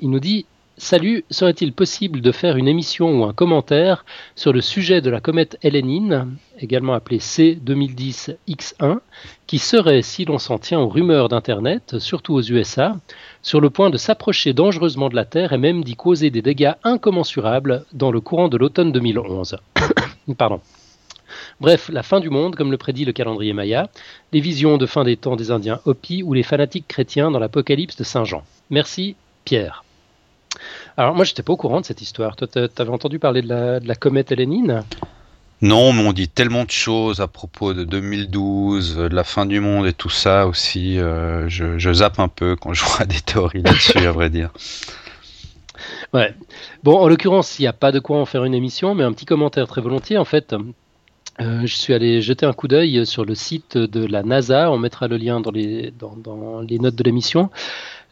Il 0.00 0.10
nous 0.10 0.20
dit 0.20 0.46
Salut, 0.76 1.24
serait-il 1.30 1.72
possible 1.72 2.20
de 2.20 2.32
faire 2.32 2.56
une 2.56 2.66
émission 2.66 3.20
ou 3.20 3.24
un 3.24 3.32
commentaire 3.32 4.04
sur 4.34 4.52
le 4.52 4.60
sujet 4.60 5.00
de 5.00 5.08
la 5.08 5.20
comète 5.20 5.56
Hélénine, 5.62 6.36
également 6.58 6.94
appelée 6.94 7.18
C2010X1, 7.18 8.98
qui 9.46 9.58
serait, 9.58 10.02
si 10.02 10.24
l'on 10.24 10.38
s'en 10.38 10.58
tient 10.58 10.80
aux 10.80 10.88
rumeurs 10.88 11.28
d'Internet, 11.28 11.98
surtout 11.98 12.34
aux 12.34 12.42
USA, 12.42 12.96
sur 13.42 13.60
le 13.60 13.70
point 13.70 13.90
de 13.90 13.96
s'approcher 13.96 14.52
dangereusement 14.52 15.08
de 15.08 15.16
la 15.16 15.24
Terre 15.24 15.52
et 15.52 15.58
même 15.58 15.84
d'y 15.84 15.96
causer 15.96 16.30
des 16.30 16.42
dégâts 16.42 16.74
incommensurables 16.82 17.84
dans 17.92 18.10
le 18.10 18.20
courant 18.20 18.48
de 18.48 18.56
l'automne 18.56 18.92
2011 18.92 19.56
Pardon. 20.38 20.60
Bref, 21.60 21.90
la 21.92 22.02
fin 22.02 22.20
du 22.20 22.30
monde, 22.30 22.56
comme 22.56 22.70
le 22.70 22.76
prédit 22.76 23.04
le 23.04 23.12
calendrier 23.12 23.52
Maya, 23.52 23.88
les 24.32 24.40
visions 24.40 24.76
de 24.76 24.86
fin 24.86 25.04
des 25.04 25.16
temps 25.16 25.36
des 25.36 25.50
Indiens 25.50 25.80
Hopi 25.84 26.22
ou 26.22 26.32
les 26.32 26.42
fanatiques 26.42 26.88
chrétiens 26.88 27.30
dans 27.30 27.38
l'Apocalypse 27.38 27.96
de 27.96 28.04
Saint 28.04 28.24
Jean. 28.24 28.44
Merci, 28.70 29.16
Pierre. 29.44 29.84
Alors 30.96 31.14
moi, 31.14 31.24
j'étais 31.24 31.42
pas 31.42 31.52
au 31.52 31.56
courant 31.56 31.80
de 31.80 31.86
cette 31.86 32.02
histoire. 32.02 32.36
Toi, 32.36 32.46
t'avais 32.46 32.90
entendu 32.90 33.18
parler 33.18 33.42
de 33.42 33.80
la, 33.82 33.94
comète 33.94 34.32
Hélénine 34.32 34.84
Non, 35.62 35.92
mais 35.92 36.06
on 36.06 36.12
dit 36.12 36.28
tellement 36.28 36.64
de 36.64 36.70
choses 36.70 37.20
à 37.20 37.28
propos 37.28 37.72
de 37.72 37.84
2012, 37.84 38.96
de 38.96 39.14
la 39.14 39.24
fin 39.24 39.46
du 39.46 39.60
monde 39.60 39.86
et 39.86 39.92
tout 39.92 40.10
ça 40.10 40.46
aussi. 40.46 40.98
Euh, 40.98 41.48
je, 41.48 41.92
zappe 41.92 42.18
un 42.18 42.28
peu 42.28 42.56
quand 42.56 42.74
je 42.74 42.84
vois 42.96 43.06
des 43.06 43.20
théories 43.20 43.62
là-dessus, 43.62 43.98
à 43.98 44.12
vrai 44.12 44.30
dire. 44.30 44.50
Ouais. 46.12 46.34
Bon, 46.82 46.98
en 46.98 47.08
l'occurrence, 47.08 47.58
il 47.58 47.62
n'y 47.62 47.68
a 47.68 47.72
pas 47.72 47.92
de 47.92 47.98
quoi 47.98 48.18
en 48.18 48.26
faire 48.26 48.44
une 48.44 48.54
émission, 48.54 48.94
mais 48.94 49.04
un 49.04 49.12
petit 49.12 49.26
commentaire 49.26 49.66
très 49.66 49.80
volontiers. 49.80 50.18
En 50.18 50.24
fait, 50.24 50.54
euh, 51.40 51.60
je 51.64 51.74
suis 51.74 51.94
allé 51.94 52.20
jeter 52.20 52.46
un 52.46 52.52
coup 52.52 52.68
d'œil 52.68 53.06
sur 53.06 53.24
le 53.24 53.34
site 53.34 53.78
de 53.78 54.04
la 54.04 54.22
NASA. 54.22 54.70
On 54.70 54.78
mettra 54.78 55.08
le 55.08 55.16
lien 55.16 55.40
dans 55.40 55.50
les, 55.50 55.92
dans 55.92 56.60
les 56.60 56.78
notes 56.78 56.94
de 56.94 57.04
l'émission. 57.04 57.50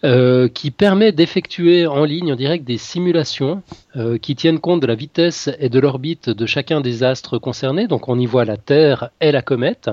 Euh, 0.05 0.49
qui 0.49 0.73
permet 0.73 1.13
d'effectuer 1.13 1.87
en 1.87 2.03
ligne 2.03 2.33
en 2.33 2.37
direct 2.37 2.65
des 2.65 2.77
simulations 2.77 3.63
euh, 3.95 4.19
qui 4.19 4.35
tiennent 4.35 4.59
compte 4.59 4.81
de 4.81 4.87
la 4.89 4.97
vitesse 4.97 5.49
et 5.61 5.69
de 5.69 5.79
l'orbite 5.79 6.29
de 6.29 6.45
chacun 6.45 6.81
des 6.81 7.05
astres 7.05 7.39
concernés. 7.39 7.87
Donc 7.87 8.09
on 8.09 8.19
y 8.19 8.27
voit 8.27 8.45
la 8.45 8.57
Terre 8.57 9.11
et 9.21 9.31
la 9.31 9.43
comète. 9.43 9.91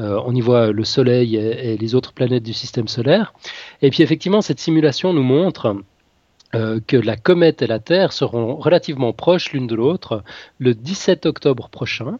Euh, 0.00 0.20
on 0.26 0.34
y 0.34 0.40
voit 0.40 0.72
le 0.72 0.82
Soleil 0.82 1.36
et, 1.36 1.76
les 1.76 1.94
autres 1.94 2.12
planètes 2.12 2.42
du 2.42 2.52
système 2.52 2.88
solaire. 2.88 3.34
Et 3.82 3.90
puis 3.90 4.02
effectivement, 4.02 4.40
cette 4.40 4.58
simulation 4.58 5.12
nous 5.12 5.22
montre 5.22 5.76
que 6.86 6.96
la 6.96 7.16
comète 7.16 7.60
et 7.60 7.66
la 7.66 7.80
Terre 7.80 8.12
seront 8.12 8.56
relativement 8.56 9.12
proches 9.12 9.52
l'une 9.52 9.66
de 9.66 9.74
l'autre 9.74 10.24
le 10.58 10.74
17 10.74 11.26
octobre 11.26 11.68
prochain. 11.68 12.18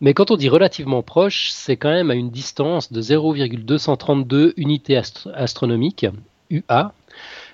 Mais 0.00 0.12
quand 0.12 0.30
on 0.30 0.36
dit 0.36 0.48
relativement 0.48 1.02
proche, 1.02 1.50
c'est 1.52 1.76
quand 1.76 1.90
même 1.90 2.10
à 2.10 2.14
une 2.14 2.30
distance 2.30 2.90
de 2.90 3.00
0,232 3.00 4.54
unités 4.56 5.00
astronomiques, 5.34 6.06
UA. 6.50 6.92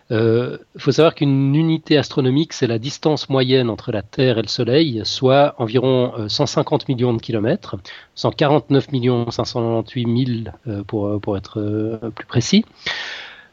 Il 0.09 0.17
euh, 0.17 0.59
faut 0.79 0.93
savoir 0.93 1.17
qu'une 1.17 1.57
unité 1.57 1.99
astronomique, 1.99 2.53
c'est 2.53 2.69
la 2.69 2.79
distance 2.79 3.29
moyenne 3.29 3.69
entre 3.69 3.91
la 3.91 4.03
Terre 4.03 4.39
et 4.39 4.43
le 4.43 4.49
Soleil, 4.49 5.01
soit 5.05 5.57
environ 5.59 6.29
150 6.29 6.83
euh, 6.83 6.85
millions 6.93 7.13
de 7.13 7.21
kilomètres, 7.21 7.77
149 8.15 8.93
millions 8.93 9.29
598 9.29 10.45
000 10.67 10.85
pour, 10.87 11.07
euh, 11.09 11.19
pour 11.19 11.37
être 11.37 12.01
plus 12.15 12.27
précis. 12.27 12.65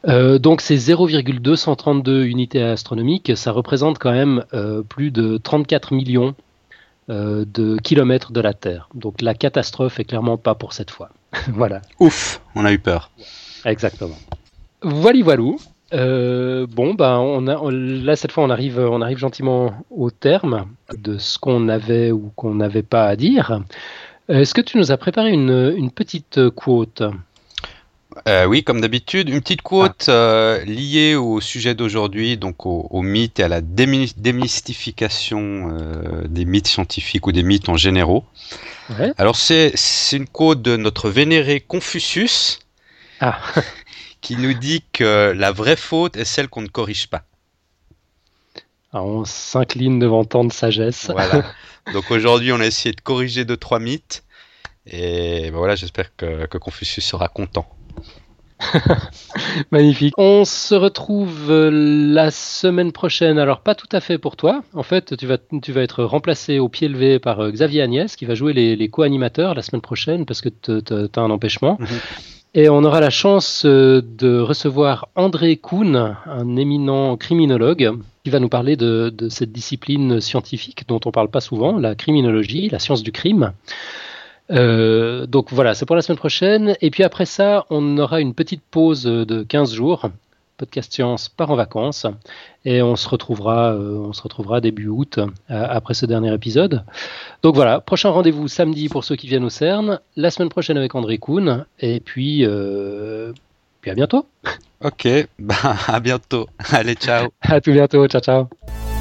donc 0.06 0.60
ces 0.60 0.76
0,232 0.76 2.24
unités 2.24 2.62
astronomiques, 2.62 3.36
ça 3.36 3.50
représente 3.50 3.98
quand 3.98 4.12
même 4.12 4.44
plus 4.88 5.10
de 5.10 5.38
34 5.38 5.92
millions 5.92 6.34
de 7.08 7.76
kilomètres 7.82 8.30
de 8.30 8.40
la 8.40 8.54
Terre. 8.54 8.88
Donc 8.94 9.22
la 9.22 9.34
catastrophe 9.34 9.98
est 9.98 10.04
clairement 10.04 10.36
pas 10.36 10.54
pour 10.54 10.72
cette 10.72 10.92
fois. 10.92 11.08
voilà. 11.48 11.82
Ouf, 11.98 12.40
on 12.54 12.64
a 12.64 12.72
eu 12.72 12.78
peur. 12.78 13.10
Exactement. 13.64 14.16
Voilà, 14.84 15.22
voilou. 15.22 15.58
Euh, 15.92 16.66
bon, 16.68 16.94
bah, 16.94 17.18
on 17.20 17.46
a, 17.46 17.70
là, 17.70 18.16
cette 18.16 18.32
fois, 18.32 18.44
on 18.44 18.50
arrive, 18.50 18.78
on 18.78 19.00
arrive 19.00 19.18
gentiment 19.18 19.74
au 19.90 20.10
terme 20.10 20.66
de 20.96 21.18
ce 21.18 21.38
qu'on 21.38 21.68
avait 21.68 22.10
ou 22.10 22.32
qu'on 22.36 22.54
n'avait 22.54 22.82
pas 22.82 23.06
à 23.06 23.16
dire. 23.16 23.62
Est-ce 24.28 24.54
que 24.54 24.60
tu 24.60 24.78
nous 24.78 24.92
as 24.92 24.96
préparé 24.96 25.32
une, 25.32 25.74
une 25.76 25.90
petite 25.90 26.48
quote? 26.50 27.02
Euh, 28.28 28.44
oui, 28.44 28.62
comme 28.62 28.80
d'habitude, 28.80 29.28
une 29.28 29.40
petite 29.40 29.62
quote 29.62 30.06
euh, 30.08 30.64
liée 30.64 31.16
au 31.16 31.40
sujet 31.40 31.74
d'aujourd'hui, 31.74 32.36
donc 32.36 32.64
au, 32.64 33.02
mythe 33.02 33.40
et 33.40 33.42
à 33.42 33.48
la 33.48 33.60
démystification 33.60 35.72
euh, 35.72 36.22
des 36.28 36.44
mythes 36.44 36.68
scientifiques 36.68 37.26
ou 37.26 37.32
des 37.32 37.42
mythes 37.42 37.68
en 37.68 37.76
généraux. 37.76 38.24
Alors 39.18 39.36
c'est 39.36 39.72
une 40.12 40.26
quote 40.26 40.62
de 40.62 40.76
notre 40.76 41.10
vénéré 41.10 41.60
Confucius 41.60 42.60
ah. 43.20 43.38
qui 44.24 44.36
nous 44.36 44.54
dit 44.54 44.82
que 44.92 45.32
la 45.36 45.52
vraie 45.52 45.76
faute 45.76 46.16
est 46.16 46.24
celle 46.24 46.48
qu'on 46.48 46.62
ne 46.62 46.68
corrige 46.68 47.08
pas. 47.08 47.24
Alors 48.90 49.06
on 49.06 49.24
s'incline 49.26 49.98
devant 49.98 50.24
tant 50.24 50.44
de 50.44 50.52
sagesse. 50.52 51.10
Voilà. 51.10 51.44
Donc 51.92 52.10
aujourd'hui, 52.10 52.50
on 52.50 52.60
a 52.60 52.66
essayé 52.66 52.94
de 52.94 53.00
corriger 53.02 53.44
deux 53.44 53.58
trois 53.58 53.78
mythes 53.78 54.24
et 54.86 55.50
ben 55.50 55.58
voilà, 55.58 55.76
j'espère 55.76 56.16
que 56.16 56.56
Confucius 56.56 57.04
sera 57.04 57.28
content. 57.28 57.68
Magnifique. 59.70 60.14
On 60.16 60.46
se 60.46 60.74
retrouve 60.74 61.50
euh, 61.50 61.70
la 61.70 62.30
semaine 62.30 62.92
prochaine. 62.92 63.38
Alors, 63.38 63.60
pas 63.60 63.74
tout 63.74 63.88
à 63.92 64.00
fait 64.00 64.16
pour 64.16 64.36
toi. 64.36 64.62
En 64.72 64.82
fait, 64.82 65.16
tu 65.16 65.26
vas, 65.26 65.38
tu 65.62 65.72
vas 65.72 65.82
être 65.82 66.04
remplacé 66.04 66.58
au 66.60 66.68
pied 66.68 66.88
levé 66.88 67.18
par 67.18 67.40
euh, 67.40 67.50
Xavier 67.50 67.82
Agnès, 67.82 68.14
qui 68.16 68.24
va 68.24 68.34
jouer 68.34 68.52
les, 68.52 68.88
co-animateurs 68.88 69.54
la 69.54 69.62
semaine 69.62 69.82
prochaine 69.82 70.24
parce 70.24 70.40
que 70.40 70.48
tu 70.48 70.72
as 70.72 71.20
un 71.20 71.30
empêchement. 71.30 71.76
Mhm. 71.80 71.88
Et 72.56 72.68
on 72.68 72.84
aura 72.84 73.00
la 73.00 73.10
chance 73.10 73.64
euh, 73.64 74.00
de 74.00 74.38
recevoir 74.38 75.08
André 75.16 75.56
Kuhn, 75.56 76.16
un 76.24 76.56
éminent 76.56 77.16
criminologue, 77.16 77.98
qui 78.22 78.30
va 78.30 78.38
nous 78.38 78.48
parler 78.48 78.76
de, 78.76 79.12
cette 79.28 79.50
discipline 79.50 80.20
scientifique 80.20 80.86
dont 80.86 81.00
on 81.04 81.10
parle 81.10 81.28
pas 81.28 81.40
souvent, 81.40 81.76
la 81.78 81.96
criminologie, 81.96 82.68
la 82.68 82.78
science 82.78 83.02
du 83.02 83.10
crime. 83.10 83.52
Euh, 84.52 85.26
donc 85.26 85.52
voilà, 85.52 85.74
c'est 85.74 85.84
pour 85.84 85.96
la 85.96 86.02
semaine 86.02 86.18
prochaine. 86.18 86.76
Et 86.80 86.90
puis 86.90 87.02
après 87.02 87.26
ça, 87.26 87.66
on 87.70 87.98
aura 87.98 88.20
une 88.20 88.34
petite 88.34 88.62
pause 88.70 89.02
de 89.02 89.42
15 89.42 89.74
jours. 89.74 90.10
Podcast 90.56 90.92
Science 90.92 91.28
part 91.28 91.50
en 91.50 91.56
vacances 91.56 92.06
et 92.64 92.82
on 92.82 92.96
se 92.96 93.08
retrouvera, 93.08 93.72
euh, 93.72 93.98
on 93.98 94.12
se 94.12 94.22
retrouvera 94.22 94.60
début 94.60 94.88
août 94.88 95.18
euh, 95.18 95.26
après 95.48 95.94
ce 95.94 96.06
dernier 96.06 96.32
épisode. 96.32 96.84
Donc 97.42 97.54
voilà, 97.54 97.80
prochain 97.80 98.10
rendez-vous 98.10 98.48
samedi 98.48 98.88
pour 98.88 99.04
ceux 99.04 99.16
qui 99.16 99.26
viennent 99.26 99.44
au 99.44 99.50
CERN, 99.50 100.00
la 100.16 100.30
semaine 100.30 100.48
prochaine 100.48 100.76
avec 100.76 100.94
André 100.94 101.18
Kuhn 101.18 101.66
et 101.80 102.00
puis, 102.00 102.46
puis 103.80 103.90
à 103.90 103.94
bientôt. 103.94 104.26
Ok, 104.82 105.08
bah, 105.38 105.76
à 105.88 106.00
bientôt. 106.00 106.48
Allez, 106.70 106.94
ciao. 106.94 107.28
à 107.40 107.60
tout 107.60 107.72
bientôt, 107.72 108.06
ciao 108.06 108.20
ciao. 108.20 108.93